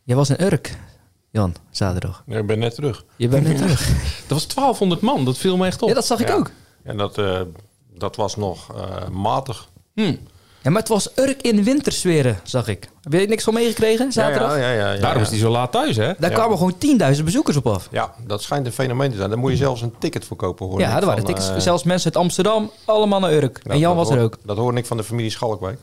[0.03, 0.77] Jij was in Urk,
[1.31, 2.23] Jan, zaterdag.
[2.25, 3.03] Ja, ik ben net terug.
[3.15, 3.87] Je bent net terug.
[4.27, 5.25] Dat was 1200 man.
[5.25, 5.87] Dat viel me echt op.
[5.87, 6.33] Ja, dat zag ik Ja.
[6.35, 6.51] ook.
[6.83, 7.41] En dat, eh,
[7.93, 9.69] dat was nog eh, matig.
[9.93, 10.15] Hm.
[10.63, 12.89] Ja, maar het was Urk in wintersferen, zag ik.
[13.01, 14.51] Heb je niks van meegekregen, zaterdag?
[14.51, 15.23] Ja, ja, ja, ja, Daarom ja.
[15.25, 16.13] is hij zo laat thuis hè.
[16.19, 16.35] Daar Ja.
[16.35, 16.77] kwamen gewoon
[17.17, 17.87] 10.000 bezoekers op af.
[17.91, 19.29] Ja, dat schijnt een fenomeen te zijn.
[19.29, 20.65] Daar moet je zelfs een ticket voor kopen.
[20.67, 21.49] hoor Ja, er waren tickets.
[21.49, 23.61] eh, Zelfs mensen uit Amsterdam, allemaal naar Urk.
[23.63, 24.37] en Jan was er ook.
[24.43, 25.79] Dat hoorde ik van de familie Schalkwijk.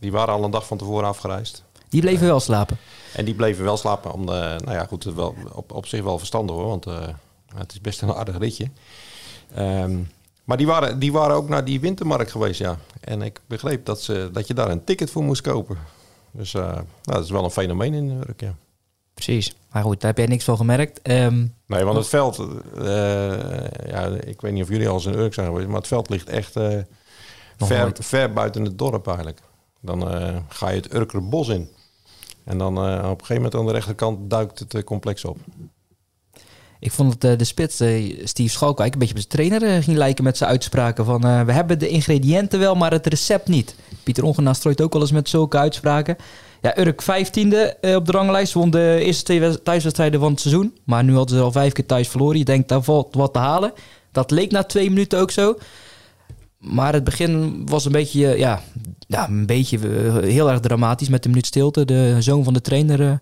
[0.00, 1.62] Die waren al een dag van tevoren afgereisd.
[1.88, 2.78] Die bleven wel slapen.
[3.14, 4.12] En die bleven wel slapen.
[4.12, 6.66] Om de, nou ja, goed, wel, op, op zich wel verstandig hoor.
[6.66, 7.08] Want eh,
[7.54, 8.70] het is best een aardig ritje.
[9.54, 9.98] Ehm,
[10.44, 12.76] maar die waren, die waren ook naar die wintermarkt geweest, ja.
[13.00, 15.78] En ik begreep dat, ze, dat je daar een ticket voor moest kopen.
[16.30, 18.54] Dus eh, nou, dat is wel een fenomeen in Urk, ja.
[19.14, 19.56] Precies.
[19.70, 21.02] Maar goed, daar heb jij niks van gemerkt.
[21.02, 22.38] Ehm, Nee, want het veld,
[22.78, 22.84] eh,
[23.86, 26.10] ja, ik weet niet of jullie al eens in Urk zijn geweest, maar het veld
[26.10, 26.52] ligt echt
[27.56, 29.40] ver, ver buiten het dorp eigenlijk.
[29.80, 30.08] Dan
[30.48, 31.68] ga je het Urker bos in.
[32.46, 35.36] En dan eh, op een gegeven moment aan de rechterkant duikt het eh, complex op.
[36.80, 37.74] ik vond dat eh, de spits,
[38.24, 41.20] Steve Schalkwijk, een beetje op zijn trainer ging lijken met zijn uitspraken van...
[41.46, 43.76] we hebben de ingrediënten wel, maar het recept niet.
[44.02, 46.16] Pieter Ongenaar strooit ook wel eens met zulke uitspraken.
[46.66, 48.52] Ja, Urk 15e eh, op de ranglijst.
[48.52, 50.74] Won de eerste twee wed- thuiswedstrijden van het seizoen.
[50.84, 52.38] Maar nu hadden ze al vijf keer thuis verloren.
[52.38, 53.72] Je denkt, daar valt wat te halen.
[54.12, 55.56] Dat leek na twee minuten ook zo.
[56.66, 58.60] Maar het begin was een beetje, eh, ja,
[59.06, 61.84] ja een beetje eh, heel erg dramatisch met de minuut stilte.
[61.84, 63.16] De zoon van de trainer eh,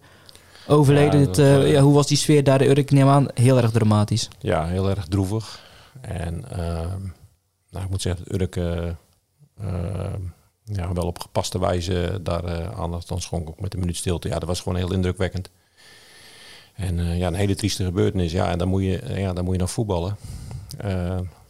[0.67, 1.21] overleden.
[1.21, 2.63] Ja, Het, ja, hoe was die sfeer daar?
[2.63, 4.29] Urk, ik neem aan, heel erg dramatisch.
[4.39, 5.63] Ja, heel erg droevig.
[6.01, 7.01] En ehm,
[7.71, 8.89] nou, ik moet zeggen dat Urk eh,
[9.61, 10.21] ehm,
[10.65, 13.49] ja, wel op gepaste wijze daar aandacht aan schonk.
[13.49, 14.29] Ook met de minuut stilte.
[14.29, 15.51] Ja, dat was gewoon heel indrukwekkend.
[16.75, 18.33] En ja, een hele trieste gebeurtenis.
[18.33, 20.17] Ja, en dan moet je, ja, dan moet je nog voetballen.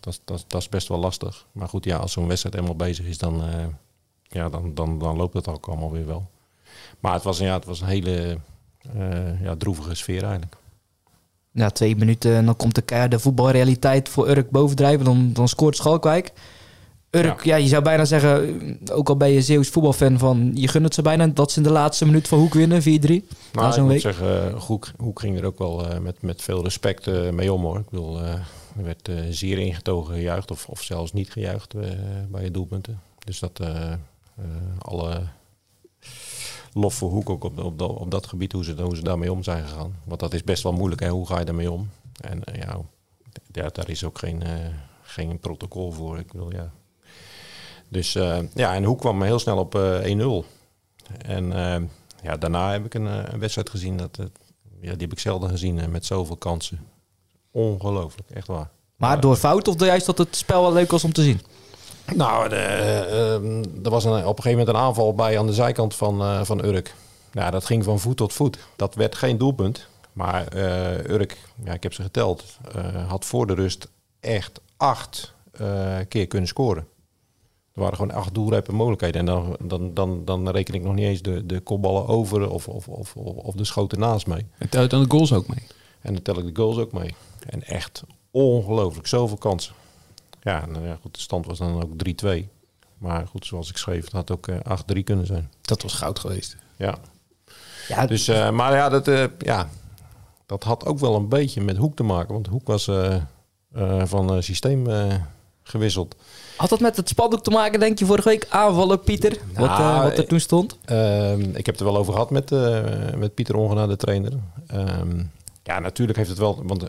[0.07, 1.47] Eh, dat, is- dat, dat is best wel lastig.
[1.53, 3.65] Maar goed, ja, als zo'n wedstrijd eenmaal bezig is, dan, eh,
[4.23, 6.27] ja, dan, dan, dan loopt het ook allemaal weer wel.
[7.01, 8.39] Maar het was, ja, het was een hele
[8.99, 10.57] eh, ja, droevige sfeer eigenlijk.
[11.53, 15.05] Ja, twee minuten en dan komt de keiharde voetbalrealiteit voor Urk bovendrijven.
[15.05, 16.33] Dan, dan scoort Schalkwijk.
[17.11, 17.57] Urk, ja.
[17.57, 20.51] je zou bijna zeggen, ook al ben je Zeeuws voetbalfan van...
[20.55, 22.85] je gunt het ze bijna dat ze in de laatste minuut van Hoek winnen, 4-3.
[22.85, 22.99] Maar
[23.53, 24.01] Na Nou, ik moet week.
[24.01, 27.53] zeggen, eh, Hoek, Hoek ging er ook wel eh, met, met veel respect eh, mee
[27.53, 27.79] om hoor.
[27.79, 28.35] Ik bedoel, eh,
[28.77, 31.91] er werd eh, zeer ingetogen gejuicht of, of zelfs niet gejuicht eh,
[32.29, 33.01] bij het doelpunten.
[33.25, 33.93] Dus dat eh,
[34.79, 35.23] alle
[36.73, 39.33] lof voor Hoek ook op, op, dat- op dat gebied, hoe ze, hoe ze daarmee
[39.33, 39.97] om zijn gegaan.
[40.05, 41.09] Want dat is best wel moeilijk, hè?
[41.09, 41.91] hoe ga je daarmee om?
[42.21, 42.81] En ja,
[43.53, 44.43] ja, daar is ook geen,
[45.03, 46.19] geen protocol voor.
[46.19, 46.71] Ik ja.
[47.89, 48.13] Dus
[48.55, 50.47] ja, en Hoek kwam heel snel op eh 1-0.
[51.19, 51.47] En
[52.23, 53.97] ja, daarna heb ik een, wedstrijd gezien.
[53.97, 54.17] Dat,
[54.81, 56.79] ja, die heb ik zelden gezien met zoveel kansen.
[57.55, 58.71] Ongelooflijk, echt waar.
[58.97, 61.41] Maar door fout of juist dat het spel wel leuk was om te zien?
[62.15, 65.47] Nou, de, eh, ehm, er was een, op een gegeven moment een aanval bij aan
[65.47, 66.95] de zijkant van, eh, van Urk.
[67.33, 68.59] Ja, dat ging van voet tot voet.
[68.77, 69.89] Dat werd geen doelpunt.
[70.15, 73.89] Maar eh, Urk, ja, ik heb ze geteld, eh, had voor de rust
[74.21, 76.87] echt acht eh, keer kunnen scoren.
[77.73, 79.21] Er waren gewoon acht doelrijpe mogelijkheden.
[79.21, 82.69] En dan, dan, dan, dan reken ik nog niet eens de, de kopballen over of,
[82.69, 84.47] of, of, of de schoten naast mee.
[84.59, 85.67] En telt dan de goals ook mee.
[86.01, 87.15] En dan tel ik de goals ook mee.
[87.49, 89.75] En echt ongelooflijk, zoveel kansen.
[90.43, 91.91] Ja, nou ja, goed, de stand was dan ook
[92.37, 92.49] 3-2.
[92.99, 94.57] Maar goed, zoals ik schreef, het had ook eh
[94.97, 95.51] 8-3 kunnen zijn.
[95.61, 96.57] Dat was goud geweest.
[96.77, 96.95] Ja.
[97.89, 99.69] Ja, Dus, eh, maar ja dat, eh, ja,
[100.47, 102.33] dat had ook wel een beetje met Hoek te maken.
[102.35, 103.15] Want Hoek was eh,
[103.75, 105.15] eh, van eh, systeem eh,
[105.63, 106.17] gewisseld.
[106.57, 108.47] Had dat met het spandoek te maken, denk je, vorige week?
[108.51, 109.39] Aanvallen, Pieter?
[109.55, 110.79] wat, eh, Nou, wat er toen stond?
[110.85, 112.83] Ehm, ik heb het er wel over gehad met, eh,
[113.17, 114.33] met Pieter Ongenaar, de trainer.
[114.67, 115.23] Ehm,
[115.63, 116.61] ja, natuurlijk heeft het wel...
[116.65, 116.89] Want eh,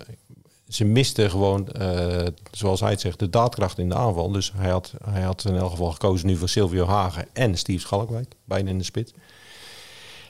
[0.68, 4.32] ze misten gewoon, eh, zoals hij het zegt, de daadkracht in de aanval.
[4.32, 7.80] Dus hij had, hij had in elk geval gekozen nu voor Silvio Hagen en Steve
[7.80, 8.34] Schalkwijk.
[8.44, 9.14] Bijna in de spits.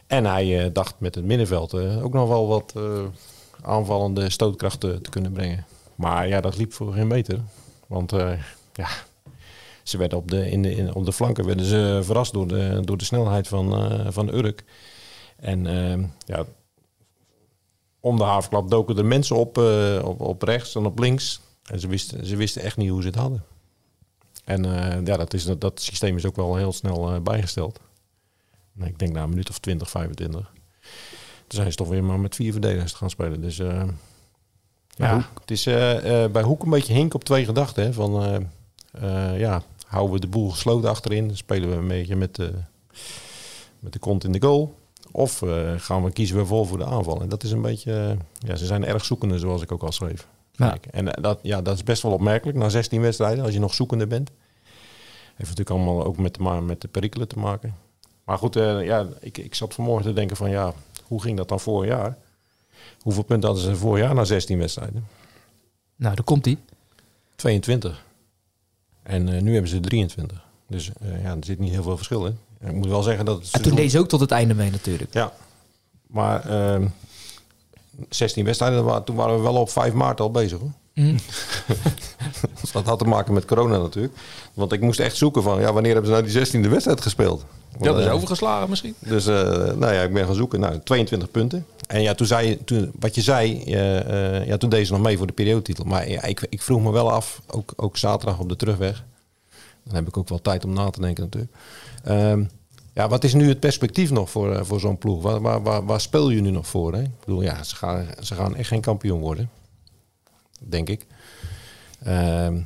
[0.07, 2.73] En hij eh, dacht met het middenveld eh, ook nog wel wat
[3.61, 5.65] aanvallende stootkrachten te kunnen brengen.
[5.95, 7.39] Maar ja, dat liep voor geen meter.
[7.87, 8.11] Want
[8.73, 8.87] ja,
[9.83, 12.81] ze werden op de, in de, in, op de flanken werden ze verrast door de,
[12.83, 14.63] door de snelheid van, van Urk.
[15.35, 15.65] En
[16.25, 16.45] ja,
[18.05, 21.41] om de havenklap doken er mensen op, eh, op, op rechts en op links.
[21.63, 23.43] En ze wisten, ze wisten echt niet hoe ze het hadden.
[24.43, 27.79] En eh, ja, dat, is, dat, dat systeem is ook wel heel snel eh, bijgesteld.
[28.73, 30.51] Nou, ik denk na een minuut of 20, 25.
[31.47, 33.41] Toen zijn ze toch weer maar met vier verdedigers te gaan spelen.
[33.41, 35.63] Dus ja, Hoek- het is
[36.31, 37.83] bij Hoek een beetje hink op twee gedachten.
[37.83, 38.47] Hè, van
[39.37, 41.37] ja, houden we de boel gesloten achterin.
[41.37, 42.53] Spelen we een beetje met, de
[43.79, 44.75] met de kont in de goal.
[45.15, 47.21] Of eh, gaan we kiezen we vol voor de aanval.
[47.21, 47.91] En dat is een beetje...
[47.93, 50.27] eh, ja, ze zijn erg zoekende, zoals ik ook al schreef.
[50.51, 50.77] Ja.
[50.91, 53.73] En eh, dat, ja, dat is best wel opmerkelijk na 16 wedstrijden, als je nog
[53.73, 54.31] zoekende bent.
[55.35, 57.75] Heeft natuurlijk allemaal ook met de, met de perikelen te maken.
[58.23, 60.73] Maar goed, ja, ik, ik zat vanmorgen te denken van ja,
[61.03, 62.17] hoe ging dat dan vorig jaar?
[63.01, 65.07] Hoeveel punten hadden ze vorig jaar na 16 wedstrijden?
[65.95, 66.57] Nou, daar komt hij.
[67.35, 68.05] 22.
[69.03, 70.43] En nu hebben ze 23.
[70.67, 72.37] Dus ja, er zit niet heel veel verschil in.
[72.65, 74.53] En ik moet wel zeggen dat het En toen deed ze ook tot het einde
[74.53, 75.13] mee natuurlijk.
[75.13, 75.33] Ja,
[76.07, 76.87] maar ehm
[78.09, 80.71] 16 wedstrijden, toen waren we wel op 5 maart al bezig hoor.
[80.93, 81.17] Mhm.
[82.61, 84.13] Dus dat had te maken met corona natuurlijk.
[84.53, 87.45] Want ik moest echt zoeken van, ja, wanneer hebben ze nou die 16e wedstrijd gespeeld?
[87.79, 88.95] Ja, dat is eh, overgeslagen misschien.
[88.99, 90.59] Dus eh, nou ja, ik ben gaan zoeken.
[90.59, 91.65] Nou, 22 punten.
[91.87, 94.93] En ja, toen zei je, toen, wat je zei, eh, eh, ja, toen deed ze
[94.93, 95.85] nog mee voor de periodetitel.
[95.85, 99.03] Maar ja, ik, ik vroeg me wel af, ook, ook zaterdag op de terugweg.
[99.83, 101.53] Dan heb ik ook wel tijd om na te denken natuurlijk.
[102.05, 102.43] Ehm,
[102.95, 105.21] Ja, wat is nu het perspectief nog voor, eh, voor zo'n ploeg?
[105.21, 106.93] Waar, waar, waar, speel je nu nog voor?
[106.93, 107.01] Hè?
[107.01, 109.49] Ik bedoel, ja, ze gaan, ze gaan echt geen kampioen worden.
[110.59, 111.05] Denk ik.
[112.03, 112.57] Ehm,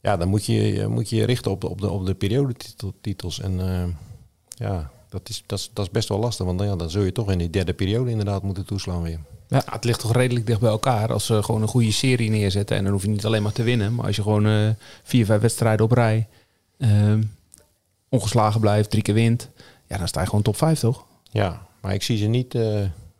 [0.00, 3.40] ja, dan moet je moet je richten op de, op de, op de periodetitels.
[3.40, 3.84] En eh,
[4.48, 6.46] ja, dat is, dat, is, dat is best wel lastig.
[6.46, 9.18] Want ja, dan zul je toch in die derde periode inderdaad moeten toeslaan weer.
[9.48, 11.12] Ja, het ligt toch redelijk dicht bij elkaar.
[11.12, 12.76] Als ze gewoon een goede serie neerzetten.
[12.76, 13.94] En dan hoef je niet alleen maar te winnen.
[13.94, 14.68] Maar als je gewoon eh,
[15.02, 16.26] vier, vijf wedstrijden op rij
[16.78, 17.22] ehm,
[18.08, 19.50] ongeslagen blijft, drie keer wint.
[19.86, 21.04] Ja, dan sta je gewoon top vijf, toch?
[21.30, 22.54] Ja, maar ik zie ze niet...
[22.54, 22.62] eh,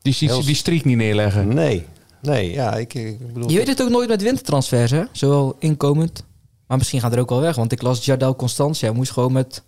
[0.03, 1.49] Die, die, Heel- die streak niet neerleggen.
[1.55, 1.87] nee,
[2.23, 3.51] nee, ja, ik, ik bedoel...
[3.51, 5.03] Je weet het ook nooit met wintertransfers, hè?
[5.13, 6.25] Zowel inkomend.
[6.67, 7.57] Maar misschien gaat er ook wel weg.
[7.57, 9.63] Want ik las Jardel Constantia moest gewoon met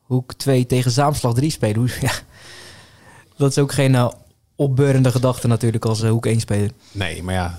[0.00, 1.76] hoek 2 tegen Zaamslag 3 spelen.
[1.76, 2.12] Hoe- Ja.
[3.36, 4.08] Dat is ook geen eh,
[4.56, 6.70] opbeurende gedachte natuurlijk als eh, hoek 1 speler.
[6.92, 7.58] Nee, maar ja.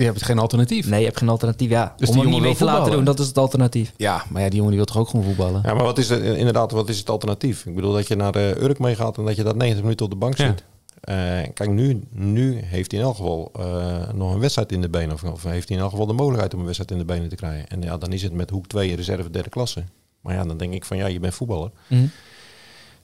[0.00, 0.88] Je hebt geen alternatief.
[0.88, 1.70] Nee, je hebt geen alternatief.
[1.70, 3.38] Ja, Dus om die hem niet jongen mee wil te laten doen, dat is het
[3.38, 3.92] alternatief.
[3.96, 5.60] Ja, maar ja, die jongen die wil toch ook gewoon voetballen?
[5.64, 7.66] Ja, maar wat is het, inderdaad, wat is het alternatief?
[7.66, 10.12] Ik bedoel dat je naar de Urk meegaat en dat je dat 90 minuten op
[10.12, 10.46] de bank Ja.
[10.46, 10.64] zit.
[11.00, 11.14] Eh,
[11.54, 15.12] kijk, nu, nu heeft hij in elk geval eh, nog een wedstrijd in de benen.
[15.14, 17.28] Of, of heeft hij in elk geval de mogelijkheid om een wedstrijd in de benen
[17.28, 17.68] te krijgen.
[17.68, 19.84] En ja, dan is het met hoek 2 reserve derde klasse.
[20.20, 21.70] Maar ja, dan denk ik van ja, je bent voetballer.
[21.86, 22.04] Mhm.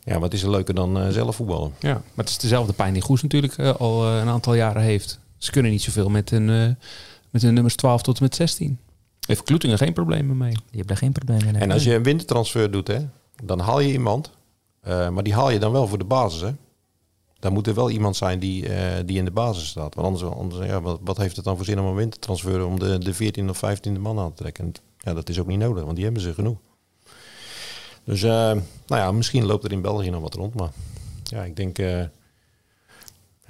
[0.05, 1.73] Ja, wat is er leuker dan eh, zelf voetballen?
[1.81, 4.83] Ja, maar het is dezelfde pijn die Goes natuurlijk eh, al eh, een aantal jaren
[4.83, 5.19] heeft.
[5.39, 6.85] Ze kunnen niet zoveel met een, eh,
[7.31, 8.79] met een nummers 12 tot en met 16.
[9.27, 10.53] Heeft Kloetingen geen problemen mee.
[10.53, 11.63] Die hebben daar geen probleem mee.
[11.63, 12.99] En als je een wintertransfer doet, hè,
[13.45, 14.31] dan haal je iemand.
[14.81, 16.41] eh, maar die haal je dan wel voor de basis.
[16.41, 16.51] Hè?
[17.39, 19.95] Dan moet er wel iemand zijn die, eh, die in de basis staat.
[19.95, 22.79] Want anders, anders ja, wat, wat heeft het dan voor zin om een wintertransfer om
[22.79, 24.65] de, de 14 of 15e man aan te trekken?
[24.65, 26.59] En ja, dat is ook niet nodig, want die hebben ze genoeg.
[28.05, 28.63] Dus eh, nou
[29.03, 30.55] ja, misschien loopt er in België nog wat rond.
[30.55, 30.71] Maar
[31.25, 32.03] ja, ik denk, eh,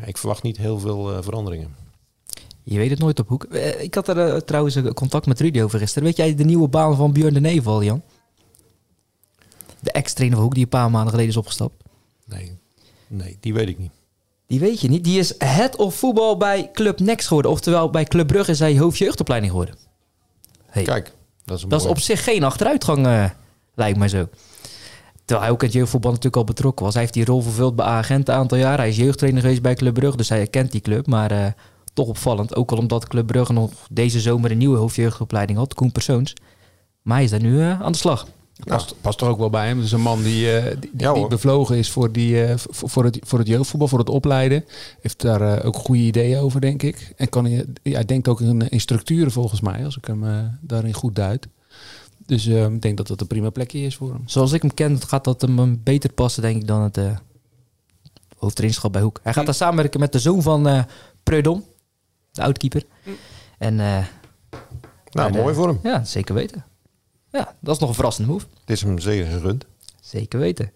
[0.05, 1.77] ik verwacht niet heel veel eh, veranderingen.
[2.63, 3.45] Je weet het nooit op hoek.
[3.45, 6.05] Eh, Ik had er eh, trouwens een contact met Rudy over gisteren.
[6.05, 8.03] Weet jij de nieuwe baan van Björn de Nevel, Jan?
[9.81, 11.83] De ex-trainer van Hoek die een paar maanden geleden is opgestapt.
[12.25, 12.59] Nee,
[13.07, 13.91] nee die weet ik niet.
[14.47, 15.05] Die weet je niet.
[15.05, 17.51] Die is head of voetbal bij Club Next geworden.
[17.51, 19.77] Oftewel, bij Club Brugge is hij hoofdjeugdopleiding geworden.
[20.67, 21.13] Hey, Kijk,
[21.45, 23.33] dat is een dat is op zich geen achteruitgang,
[23.75, 24.29] lijkt mij zo.
[25.27, 26.95] Terwijl hij ook in het jeugdvoetbal natuurlijk al betrokken was.
[26.95, 28.79] Hij heeft die rol vervuld bij Agent een aantal jaar.
[28.79, 31.07] Hij is jeugdtrainer geweest bij Club Brugge, dus hij kent die club.
[31.07, 31.47] Maar eh,
[31.97, 32.57] toch opvallend.
[32.57, 36.35] Ook al omdat Club Brugge nog deze zomer een nieuwe hoofdjeugdopleiding had, Koen Persoons.
[37.03, 38.27] Maar hij is daar nu eh, aan de slag.
[38.65, 39.81] Past, past toch ook wel bij hem.
[39.81, 41.29] Dus een man die, eh, die, Ja, die hoor.
[41.29, 44.65] bevlogen is voor, die, eh, voor, voor, het, voor het jeugdvoetbal, voor het opleiden.
[45.01, 47.13] Heeft daar ook goede ideeën over, denk ik.
[47.17, 50.25] En kan, hij ja, hij denkt ook in, in structuren volgens mij, als ik hem
[50.61, 51.49] daarin goed duid.
[52.27, 54.23] Dus eh, ik denk dat dat een prima plekje is voor hem.
[54.27, 57.17] Zoals ik hem ken, gaat dat hem eh, beter passen, denk ik, dan het eh
[58.37, 59.21] hoofdtrainerschap bij Hoek.
[59.23, 60.83] Hij gaat daar samenwerken met de zoon van eh
[61.23, 61.65] Preudom,
[62.33, 62.83] de oudkeeper.
[63.59, 64.05] En eh,
[65.11, 65.79] Nou, mooi voor hem.
[65.83, 66.65] ja, zeker weten.
[67.31, 68.47] Ja, dat is nog een verrassende move.
[68.61, 69.65] Het is hem zeker gegund.
[70.01, 70.73] Zeker weten.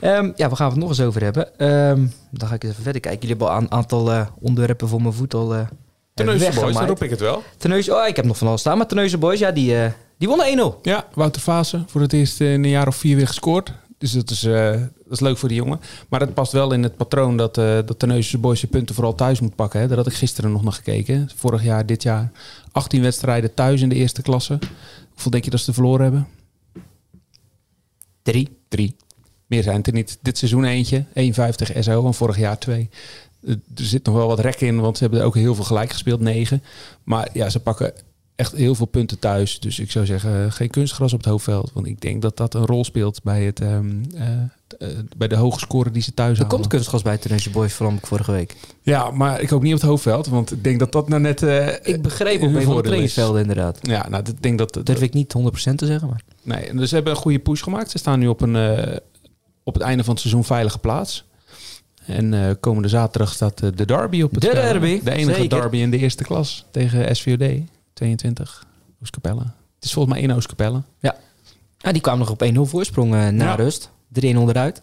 [0.00, 1.58] Ehm, ja, we gaan het nog eens over hebben.
[1.58, 3.20] Ehm, dan ga ik eens even verder kijken.
[3.20, 5.66] Jullie hebben al een aantal onderwerpen voor mijn voet al
[6.24, 7.00] eh weggemaaid.
[7.00, 7.42] ik het wel.
[7.56, 8.76] Terneuzen, oh, ik heb nog van alles staan.
[8.76, 10.78] Maar Terneuzen Boys, ja, die, eh, die wonnen 1-0.
[10.82, 13.72] Ja, Wouter Fase voor het eerst in een jaar of vier weer gescoord.
[13.98, 15.80] Dus dat is, eh, dat is leuk voor die jongen.
[16.08, 19.14] Maar het past wel in het patroon dat, eh dat Terneuzense Boys zijn punten vooral
[19.14, 19.80] thuis moet pakken.
[19.80, 19.88] Hè.
[19.88, 21.30] Daar had ik gisteren nog naar gekeken.
[21.36, 22.30] Vorig jaar, dit jaar.
[22.72, 24.58] 18 wedstrijden thuis in de eerste klasse.
[25.12, 26.28] Hoeveel denk je dat ze er verloren hebben?
[28.22, 28.58] Drie.
[28.68, 28.96] Drie.
[29.46, 30.18] Meer zijn het er niet.
[30.22, 31.04] Dit seizoen eentje.
[31.12, 32.90] 51 SO en vorig jaar twee.
[33.46, 35.64] Eh, Er zit nog wel wat rek in, want ze hebben er ook heel veel
[35.64, 36.20] gelijk gespeeld.
[36.20, 36.62] Negen.
[37.04, 37.92] Maar ja, ze pakken
[38.34, 39.60] echt heel veel punten thuis.
[39.60, 41.70] Dus ik zou zeggen, eh, geen kunstgras op het hoofdveld.
[41.74, 45.58] Want ik denk dat dat een rol speelt bij, het, ehm, eh, bij de hoge
[45.58, 46.56] score die ze thuis Er halen.
[46.58, 48.56] komt kunstgas bij Terneuzen Boys, vernam ik vorige week.
[48.82, 50.26] Ja, maar ik hoop niet op het hoofdveld.
[50.26, 51.42] Want ik denk dat dat nou net...
[51.82, 53.78] Ik begreep op een van de trainingsvelden inderdaad.
[53.82, 54.72] Ja, nou, ik denk dat...
[54.74, 56.20] Dat durf ik niet 100% te zeggen, maar...
[56.42, 57.90] Nee, dus ze hebben een goede push gemaakt.
[57.90, 58.56] Ze staan nu op, een,
[59.62, 61.24] op het einde van het seizoen veilige plaats.
[62.06, 64.62] En eh, komende zaterdag staat eh, de derby op het De spel.
[64.62, 65.60] derby, De enige zeker.
[65.60, 67.44] derby in de eerste klas tegen SVOD
[67.92, 68.66] 22.
[69.02, 69.40] Oostkapelle.
[69.74, 70.82] Het is volgens mij in Oostkapelle.
[71.78, 73.54] Ja, die kwamen nog op 1-0 voorsprong eh, na Ja.
[73.54, 73.90] rust.
[74.08, 74.80] 3-1 onderuit.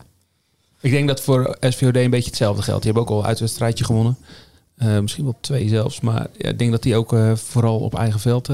[0.82, 2.84] Ik denk dat voor SVOD een beetje hetzelfde geldt.
[2.84, 4.18] Die hebben ook al een uitwedstrijdje gewonnen.
[5.02, 6.00] Misschien wel twee zelfs.
[6.02, 8.48] Maar ja, ik denk dat die ook vooral op eigen veld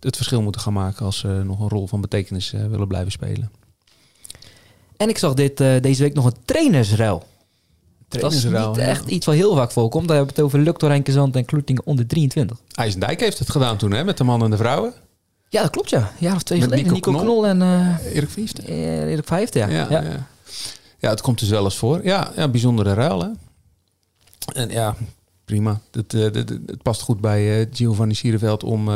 [0.00, 1.04] het verschil moeten gaan maken...
[1.06, 3.50] als ze nog een rol van betekenis willen blijven spelen.
[4.96, 7.22] En ik zag dit, deze week nog een trainersruil.
[8.08, 10.08] Dat is niet echt iets wat heel vaak voorkomt.
[10.08, 12.58] Daar hebben we het over Luctor Rijnkenzand en Kloetingen onder 23.
[12.74, 14.04] IJsendijk heeft het gedaan toen, hè?
[14.04, 14.92] Met de mannen en de vrouwen.
[15.48, 15.98] Ja, dat klopt ja.
[15.98, 16.92] Een jaar of twee Met geleden.
[16.92, 17.40] Nico Nico, Knol.
[17.40, 18.62] Knol, en eh Erik Vijfde.
[18.62, 19.68] eh, Erik Vijfde, ja.
[19.68, 20.02] Ja, ja.
[20.02, 20.26] ja.
[20.98, 21.10] Ja.
[21.10, 22.04] het komt dus wel eens voor.
[22.04, 23.28] Ja, ja bijzondere ruil, hè?
[24.52, 24.96] En ja,
[25.44, 25.80] prima.
[25.90, 28.90] Het, eh, het, het- het past goed bij eh, Giovanni Sierenveld om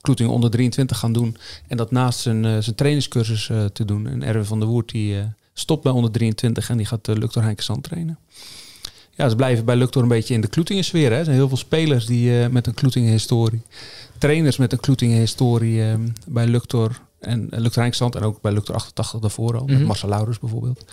[0.00, 1.36] Kloeting onder 23 gaan doen.
[1.68, 4.06] En dat naast zijn, zijn trainingscursus te doen.
[4.06, 5.16] En Erwin van der Woert die
[5.58, 8.18] stopt bij onder 23 en die gaat uh, Luctor Heinkensand trainen.
[9.14, 11.10] Ja, ze blijven bij Luctor een beetje in de Kloetingen sfeer.
[11.10, 11.16] Hè.
[11.16, 13.62] Er zijn heel veel spelers die eh, met een Kloetingen historie.
[14.18, 15.94] Trainers met een Kloetingen historie eh,
[16.26, 17.00] bij Luctor.
[17.20, 19.64] En uh, Luctor Heinkensand en ook bij Luctor 88 daarvoor al.
[19.64, 19.86] Met Mhm.
[19.86, 20.84] Marcel Laurens bijvoorbeeld.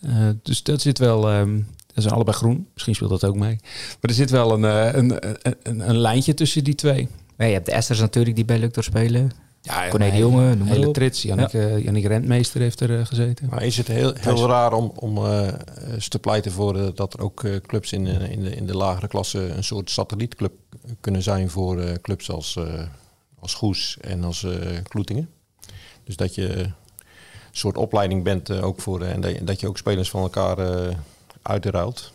[0.00, 1.30] Eh, dus dat zit wel...
[1.30, 1.60] ehm
[1.98, 2.66] ze zijn allebei groen.
[2.72, 3.58] Misschien speelt dat ook mee.
[3.62, 7.08] Maar er zit wel een, eh, een, een, een, een lijntje tussen die twee.
[7.38, 9.30] Ja, je hebt de Esters natuurlijk die bij Luctor spelen.
[9.68, 11.22] Ja, Corné de een Jonge, hele- noem maar hele trits.
[11.22, 13.46] Jannik, eh, Jannik Rentmeester heeft er eh, gezeten.
[13.50, 15.48] Maar is het heel, heel raar om, om eh,
[15.92, 18.66] eens te pleiten voor eh, dat er ook eh, clubs in, eh, in, de, in
[18.66, 20.52] de lagere klasse een soort satellietclub
[21.00, 22.82] kunnen zijn voor eh, clubs als, eh,
[23.38, 24.52] als Goes en als eh,
[24.82, 25.28] Kloetingen?
[26.04, 26.74] Dus dat je een
[27.52, 30.22] soort opleiding bent eh, ook voor, eh, en dat je, dat je ook spelers van
[30.22, 30.94] elkaar eh
[31.42, 32.12] uitruilt.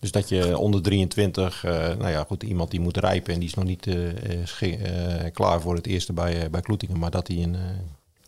[0.00, 3.48] Dus dat je onder 23, eh, nou ja, goed, iemand die moet rijpen en die
[3.48, 7.36] is nog niet eh, eh, klaar voor het eerste bij, bij Kloetingen, maar dat hij
[7.36, 7.56] in,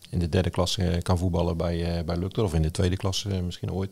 [0.09, 3.41] in de derde klasse kan voetballen bij, bij Luctor of in de tweede klasse eh,
[3.41, 3.91] misschien ooit.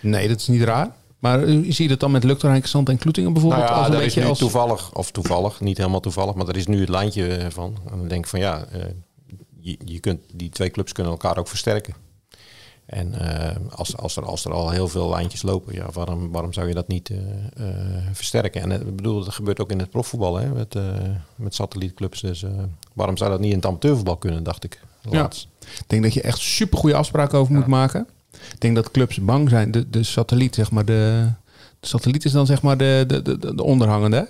[0.00, 0.92] Nee, dat is niet raar.
[1.18, 3.62] Maar zie je dat dan met Luctor, Heinkensand en Kloetingen bijvoorbeeld?
[3.62, 4.38] Nou ja, als een beetje als...
[4.38, 7.76] toevallig, of toevallig, niet helemaal toevallig, maar er is nu het lijntje van.
[7.90, 8.66] En dan denk ik van ja,
[9.60, 11.94] je, je kunt, die twee clubs kunnen elkaar ook versterken.
[12.88, 16.52] En eh, als, als, er, als er al heel veel lijntjes lopen, ja, waarom, waarom
[16.52, 17.18] zou je dat niet eh,
[17.68, 17.74] eh,
[18.12, 18.62] versterken?
[18.62, 20.76] En ik bedoel, dat gebeurt ook in het profvoetbal, hè, met,
[21.36, 22.20] met satellietclubs.
[22.20, 22.44] Dus
[22.94, 24.80] waarom zou dat niet in het amateurvoetbal kunnen, dacht ik.
[25.10, 25.30] Ja.
[25.60, 28.06] Ik denk dat je echt super goede afspraken over moet maken.
[28.32, 29.70] Ik denk dat clubs bang zijn.
[29.70, 30.84] De, de satelliet, zeg maar.
[30.84, 31.32] De,
[31.80, 34.16] de satelliet is dan zeg maar de, de, de, de onderhangende.
[34.16, 34.22] hè?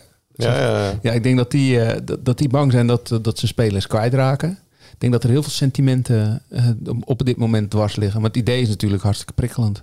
[0.47, 0.99] Ja, ja, ja.
[1.03, 4.59] Ja, ik denk dat die, dat, dat die bang zijn dat, dat ze spelers kwijtraken.
[4.93, 6.69] Ik denk dat er heel veel sentimenten eh,
[7.05, 8.21] op dit moment dwars liggen.
[8.21, 9.83] Maar het idee is natuurlijk hartstikke prikkelend.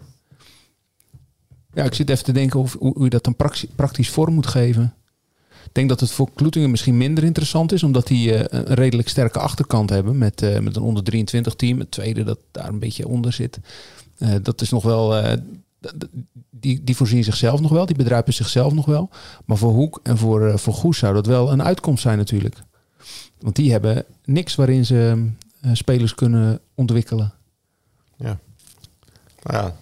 [1.74, 3.36] Ja, ik zit even te denken of, hoe, hoe je dat dan
[3.76, 4.94] praktisch, vorm moet geven.
[5.50, 9.10] Ik denk dat het voor Kloetingen misschien minder interessant is, omdat die eh, een redelijk
[9.10, 11.80] sterke achterkant hebben met, eh, met een onder 23 team.
[11.80, 13.60] Het tweede dat daar een beetje onder zit.
[14.42, 15.38] Dat is nog wel.
[16.50, 19.10] die, die voorzien zichzelf nog wel, die bedruipen zichzelf nog wel.
[19.46, 22.64] Maar voor Hoek en voor, voor Goes zou dat wel een uitkomst zijn natuurlijk.
[23.40, 25.30] Want die hebben niks waarin ze
[25.62, 27.34] eh, spelers kunnen ontwikkelen.
[29.44, 29.76] Nou ja,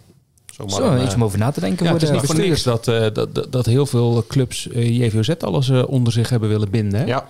[0.51, 2.35] zomaar Zo, een, iets eh, om over na te denken Ja, het is niet voor
[2.35, 6.49] niks dat, eh, dat, dat, dat heel veel clubs eh, JVOZ alles onder zich hebben
[6.49, 6.99] willen binden.
[6.99, 7.05] Hè?
[7.05, 7.27] ja,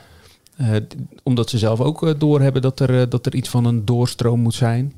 [0.58, 0.76] Eh,
[1.24, 4.94] omdat ze zelf ook doorhebben dat er, dat er iets van een doorstroom moet zijn.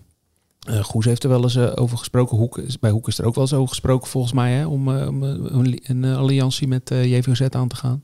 [0.67, 2.37] Eh Goes heeft er wel eens over gesproken.
[2.37, 4.51] Hoek, is- bij Hoek is er ook wel eens over gesproken volgens mij.
[4.51, 8.01] Hè, om om, een, een alliantie met JVOZ aan te gaan.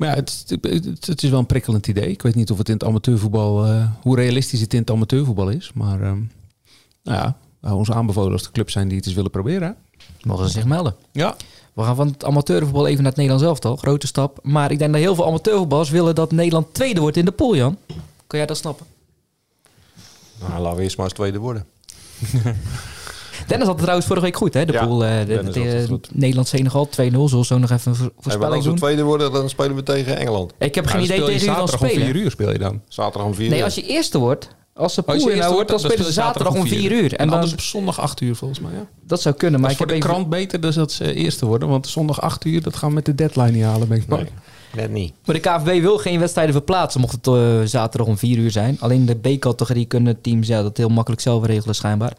[0.00, 2.10] Maar ja, het, het, het is wel een prikkelend idee.
[2.10, 3.66] Ik weet niet of het in het amateurvoetbal...
[3.66, 5.70] eh, hoe realistisch het in het amateurvoetbal is.
[5.74, 6.18] Maar ehm,
[7.02, 9.76] nou ja, ons aanbevolen als de club zijn die het eens willen proberen.
[10.22, 10.94] Mogen ze zich melden.
[11.12, 11.36] Ja.
[11.72, 13.76] We gaan van het amateurvoetbal even naar het Nederlands elftal.
[13.76, 14.38] Grote stap.
[14.42, 17.56] Maar ik denk dat heel veel amateurvoetballers willen dat Nederland tweede wordt in de pool,
[17.56, 17.76] Jan.
[18.26, 18.86] Kan jij dat snappen?
[20.48, 21.66] nou, laten we eerst maar eens tweede worden.
[23.50, 24.64] Dennis had het trouwens vorige week goed, hè?
[24.64, 25.04] De Ja, pool.
[25.04, 25.10] eh.
[26.12, 27.28] Nederland-Senegal 2-0.
[27.28, 29.76] Zullen we zo nog even een voor- En voorspelling als we tweede worden, dan spelen
[29.76, 30.52] we tegen Engeland.
[30.58, 32.06] Ik heb geen Nou, dan idee tegen wie dan zaterdag om spelen.
[32.14, 32.80] 4 uur speel je dan.
[32.88, 33.64] Zaterdag om vier Nee, uur.
[33.64, 36.54] als je eerste wordt, als de Als je pool nou wordt, dan spelen ze zaterdag
[36.54, 37.12] om 4 uur.
[37.12, 38.70] En En dan, anders op zondag 8 uur volgens mij.
[38.72, 38.86] Ja.
[39.06, 40.14] dat zou kunnen, maar ik voor heb de even...
[40.14, 41.68] krant beter dus dat ze eerste worden.
[41.68, 44.20] Want zondag 8 uur, dat gaan we met de deadline niet halen, ben ik bang.
[44.22, 44.30] Nee,
[44.74, 45.12] net niet.
[45.24, 48.76] Maar de KVB wil geen wedstrijden verplaatsen, mocht het eh, zaterdag om 4 uur zijn.
[48.80, 52.12] Alleen de B-categorie kunnen teams ja, dat heel makkelijk zelf regelen schijnbaar.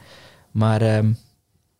[0.51, 1.11] Maar ehm,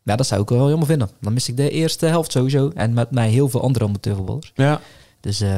[0.04, 1.10] ja, dat zou ik wel helemaal vinden.
[1.20, 2.72] Dan mis ik de eerste helft sowieso.
[2.76, 4.52] En met mij heel veel andere amateurvoetballers.
[4.56, 4.82] Ja.
[5.20, 5.58] Dus eh,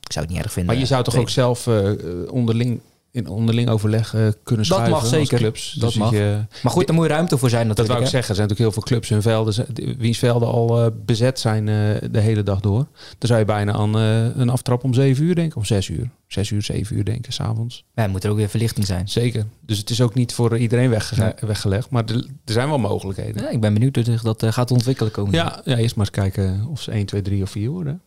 [0.00, 0.72] ik zou het niet erg vinden.
[0.72, 1.92] Maar je zou toch ook zelf eh,
[2.30, 2.80] onderling,
[3.14, 5.38] in onderling overleg kunnen Dat schuiven mag als zeker.
[5.38, 5.72] clubs.
[5.72, 6.10] Dat Dus mag.
[6.10, 8.28] Je, Maar goed, daar moet je ruimte voor zijn dat wou ik zeggen.
[8.30, 11.68] Er zijn natuurlijk heel veel clubs hun velden, zijn- wiens velden al eh, bezet zijn
[11.68, 11.74] eh,
[12.10, 12.86] de hele dag door.
[13.18, 15.56] Dan zou je bijna aan eh, een aftrap om 7 uur denken.
[15.60, 16.10] Of 6 uur.
[16.28, 17.84] 6 uur, 7 uur denken, s'avonds.
[17.94, 19.08] Ja, moet er ook weer verlichting zijn.
[19.08, 19.46] Zeker.
[19.60, 21.90] Dus het is ook niet voor iedereen wegge- weggelegd.
[21.90, 23.42] Maar er, er zijn wel mogelijkheden.
[23.42, 25.32] Ja, ik ben benieuwd hoe zich dat gaat ontwikkelen komen.
[25.34, 28.00] Ja, ja, eerst maar eens kijken of ze 1, 2, 3 of 4 worden.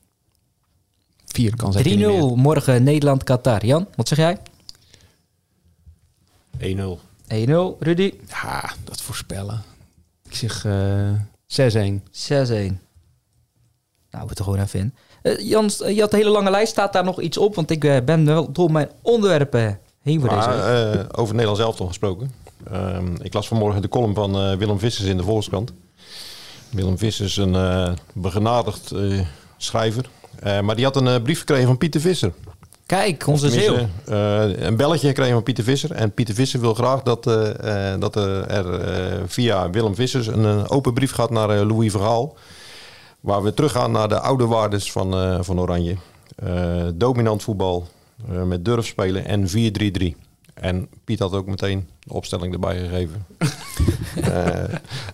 [1.26, 2.38] 4 kan 3-0 niet meer.
[2.38, 3.66] morgen Nederland-Qatar.
[3.66, 4.38] Jan, wat zeg jij?
[6.60, 6.64] 1-0.
[7.28, 7.78] 1-0.
[7.80, 8.14] Rudy?
[8.28, 9.64] Ja, dat voorspellen.
[10.24, 11.12] Ik zeg eh
[11.48, 12.02] 6-1.
[12.12, 12.80] 6-1.
[14.12, 14.94] Nou, we het er gewoon even in.
[15.22, 16.72] Eh, Jans, eh, je had een hele lange lijst.
[16.72, 17.56] Staat daar nog iets op?
[17.56, 20.60] Want ik eh, ben wel door mijn onderwerpen heen voor deze week.
[20.60, 22.32] Eh, over Nederlands elftal gesproken.
[22.72, 25.74] Ehm, ik las vanmorgen de column van Willem Vissers in de Volkskrant.
[26.70, 29.20] Willem Vissers, een eh begenadigd eh,
[29.58, 30.10] schrijver.
[30.40, 32.34] Eh, maar die had een brief gekregen van Pieter Visser.
[32.86, 33.76] Kijk, onze zeeuw.
[34.06, 35.92] eh, een belletje gekregen van Pieter Visser.
[35.92, 38.48] En Pieter Visser wil graag dat, eh, eh, dat er
[39.28, 42.38] via Willem Vissers een, open brief gaat naar Louis Verhaal.
[43.20, 45.96] Waar we teruggaan naar de oude waardes van, van Oranje.
[46.94, 47.88] dominant voetbal,
[48.46, 50.16] met durf spelen en 4-3-3.
[50.54, 53.26] En Piet had ook meteen de opstelling erbij gegeven.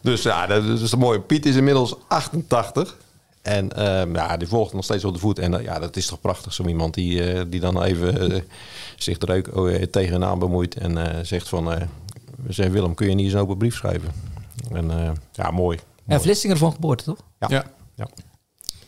[0.02, 1.20] Dus ja, dat is mooi.
[1.20, 2.96] Piet is inmiddels 88.
[3.42, 5.40] En ehm, ja, die volgt nog steeds op de voet.
[5.40, 8.42] En eh, ja, dat is toch prachtig, zo iemand die, eh, die dan even eh,
[8.98, 10.76] zich er ook eh, tegenaan bemoeit.
[10.76, 11.82] En eh, zegt van, eh
[12.48, 14.12] zeg Willem, kun je niet eens een open brief schrijven?
[14.72, 15.78] En eh, ja, mooi.
[15.78, 16.22] Ja, mooi.
[16.22, 17.18] Vlissinger van geboorte, toch?
[17.40, 17.48] Ja.
[17.50, 17.66] Ja.
[17.96, 18.08] Ja.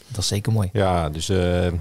[0.07, 0.69] Dat is zeker mooi.
[0.73, 1.71] Ja, dus eh,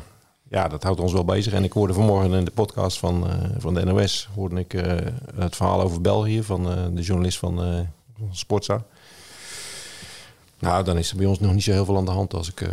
[0.48, 1.52] ja, dat houdt ons wel bezig.
[1.52, 4.96] En ik hoorde vanmorgen in de podcast van, eh, van de NOS hoorde ik, eh,
[5.36, 7.80] het verhaal over België van eh, de journalist van, eh
[8.18, 8.84] van Sportza.
[10.62, 12.50] Nou, dan is er bij ons nog niet zo heel veel aan de hand als
[12.50, 12.68] ik eh,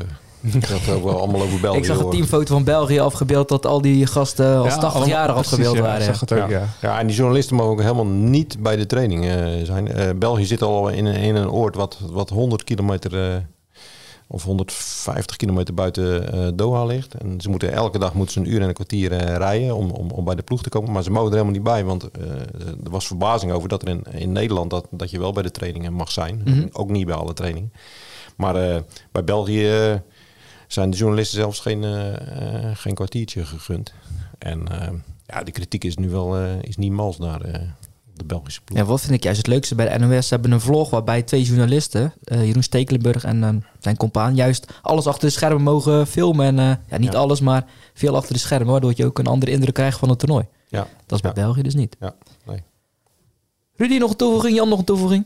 [0.69, 3.81] dat ook wel allemaal over België ik zag een teamfoto van België afgebeeld dat al
[3.81, 6.03] die gasten als 80 jaar afgebeeld ja, waren.
[6.03, 6.47] zag het ook, Ja.
[6.49, 6.65] ja.
[6.81, 9.87] Ja, en die journalisten mogen ook helemaal niet bij de training eh, zijn.
[9.91, 13.35] Eh, België zit al in, een- in een oord wat, wat 100 kilometer eh,
[14.31, 17.13] of 150 kilometer buiten eh, Doha ligt.
[17.13, 19.91] En ze moeten elke dag moeten ze een uur en een kwartier eh, rijden om,
[19.91, 20.91] om, om bij de ploeg te komen.
[20.91, 22.21] Maar ze mogen er helemaal niet bij, want eh,
[22.83, 25.51] er was verbazing over dat er in, in Nederland dat, dat je wel bij de
[25.51, 26.41] trainingen mag zijn.
[26.45, 26.67] Mhm.
[26.71, 27.73] Ook niet bij alle trainingen.
[28.35, 30.01] Maar bij België
[30.67, 31.83] zijn de journalisten zelfs geen,
[32.73, 33.93] geen kwartiertje gegund.
[34.37, 34.67] En
[35.25, 37.75] ja, de kritiek is nu wel is niet mals naar
[38.19, 38.77] de Belgische ploeg.
[38.77, 40.27] Ja, wat vind ik juist het leukste bij de NOS?
[40.27, 43.49] Ze hebben een vlog waarbij twee journalisten, eh, Jeroen Stekelenburg en eh,
[43.79, 46.45] zijn compaan, juist alles achter de schermen mogen filmen.
[46.45, 47.19] En eh, ja, niet Ja.
[47.19, 50.19] alles, maar veel achter de schermen, waardoor je ook een andere indruk krijgt van het
[50.19, 50.45] toernooi.
[50.67, 51.41] Ja, Dat is bij Ja.
[51.41, 51.95] België dus niet.
[51.99, 52.15] ja,
[52.45, 52.63] nee.
[53.75, 54.55] Rudy, nog een toevoeging?
[54.55, 55.25] Jan, nog een toevoeging?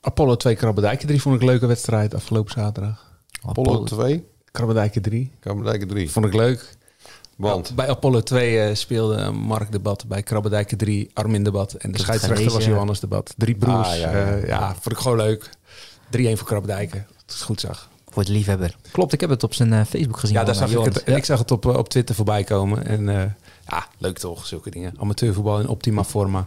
[0.00, 3.12] Apollo 2 Krabbedijken 3 vond ik een leuke wedstrijd afgelopen zaterdag.
[3.46, 6.10] Apollo 2, Krabbedijken 3 Kamerdijken 3.
[6.10, 6.76] vond ik leuk.
[7.36, 11.98] Want Bij Apollo 2 eh, speelde Mark Debat, bij Krabbedijken 3 Armin Debat en de
[11.98, 12.64] scheidsrechter was.
[12.64, 13.34] Johannes Debat.
[13.36, 13.88] Drie broers.
[13.88, 15.50] Ah, ja, ja, vond ik gewoon leuk.
[16.10, 17.06] 3-1 voor Krabbedijken.
[17.26, 17.88] Dat is goed zag.
[18.08, 18.76] Voor de liefhebber.
[18.90, 20.36] Klopt, ik heb het op zijn eh, Facebook gezien.
[20.36, 22.86] Ja, daar zag eh, ik, het, ik zag het op, eh, op Twitter voorbij komen.
[22.86, 23.30] En eh,
[23.68, 24.94] ja, leuk toch, zulke dingen.
[24.98, 26.46] Amateurvoetbal in optima forma.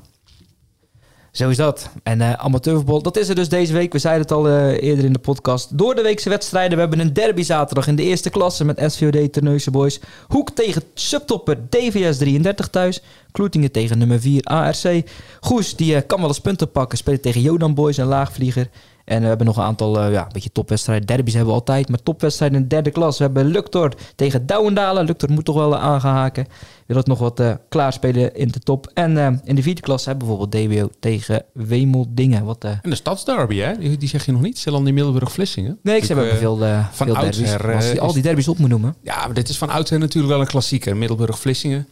[1.38, 1.90] Zo is dat.
[2.04, 3.94] En eh amateurvoetbal, dat is er dus deze week.
[3.94, 5.78] We zeiden het al eh, eerder in de podcast.
[5.78, 6.74] Door de weekse wedstrijden.
[6.74, 10.00] We hebben een derby zaterdag in de eerste klasse met SVOD Terneuzen Boys.
[10.28, 13.02] Hoek tegen subtopper DVS 33 thuis.
[13.38, 15.04] Kloetingen tegen nummer 4 ARC.
[15.40, 16.98] Goes, die eh, kan wel eens punten pakken.
[16.98, 18.70] Speelt tegen Jodan Boys en Laagvlieger.
[19.06, 21.08] En we hebben nog een aantal eh, ja, een beetje topwedstrijden.
[21.08, 23.18] Derbies hebben we altijd, maar topwedstrijden in de derde klas.
[23.18, 25.06] We hebben Luctor tegen Douwendalen.
[25.06, 26.48] Luctor moet toch wel uh, aangehaken.
[26.86, 28.92] Wil het nog wat uh, klaarspelen in de top.
[28.94, 32.46] En in de vierde klas hebben we bijvoorbeeld DBO tegen Wemeldingen.
[32.46, 32.64] Wat.
[32.64, 33.78] En de stadsderby, hè?
[33.78, 34.58] Die, die zeg je nog niet.
[34.58, 35.80] Zeeland in Middelburg-Vlissingen.
[35.82, 37.76] Nee, ik zeg hebben veel, van veel oudsher, derbies.
[37.76, 38.96] Als je al die derbies op moet noemen.
[39.02, 40.98] Ja, maar dit is van oudsher natuurlijk wel een klassieker.
[40.98, 41.88] Middelburg-Vlissingen.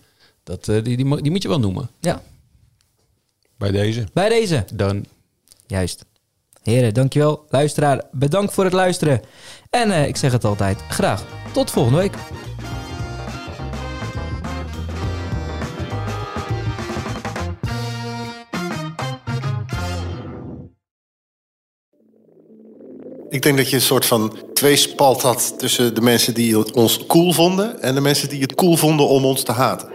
[0.45, 1.89] Dat, uh, die, die, die moet je wel noemen.
[1.99, 2.21] Ja.
[3.57, 4.07] bij deze.
[4.13, 4.65] Bij deze.
[4.73, 5.05] Dan.
[5.67, 6.05] Juist.
[6.63, 7.45] Heren, dankjewel.
[7.49, 9.21] Luisteraar, bedankt voor het luisteren.
[9.69, 11.23] En uh, ik zeg het altijd, graag
[11.53, 12.15] tot volgende week.
[23.29, 27.33] Ik denk dat je een soort van tweespalt had tussen de mensen die ons cool
[27.33, 29.94] vonden en de mensen die het cool vonden om ons te haten.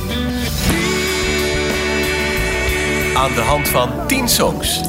[3.13, 4.81] Aan de hand van 10 songs.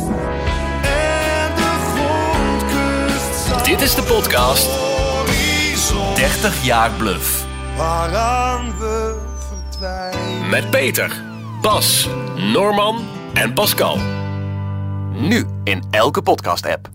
[3.62, 4.68] Dit is de podcast
[6.14, 7.47] 30 jaar bluff.
[7.77, 9.14] Waaraan we
[9.49, 10.49] verdwijnen.
[10.49, 11.23] Met Peter,
[11.61, 12.99] Bas, Norman
[13.35, 13.99] en Pascal.
[15.12, 16.89] Nu in elke podcast-app.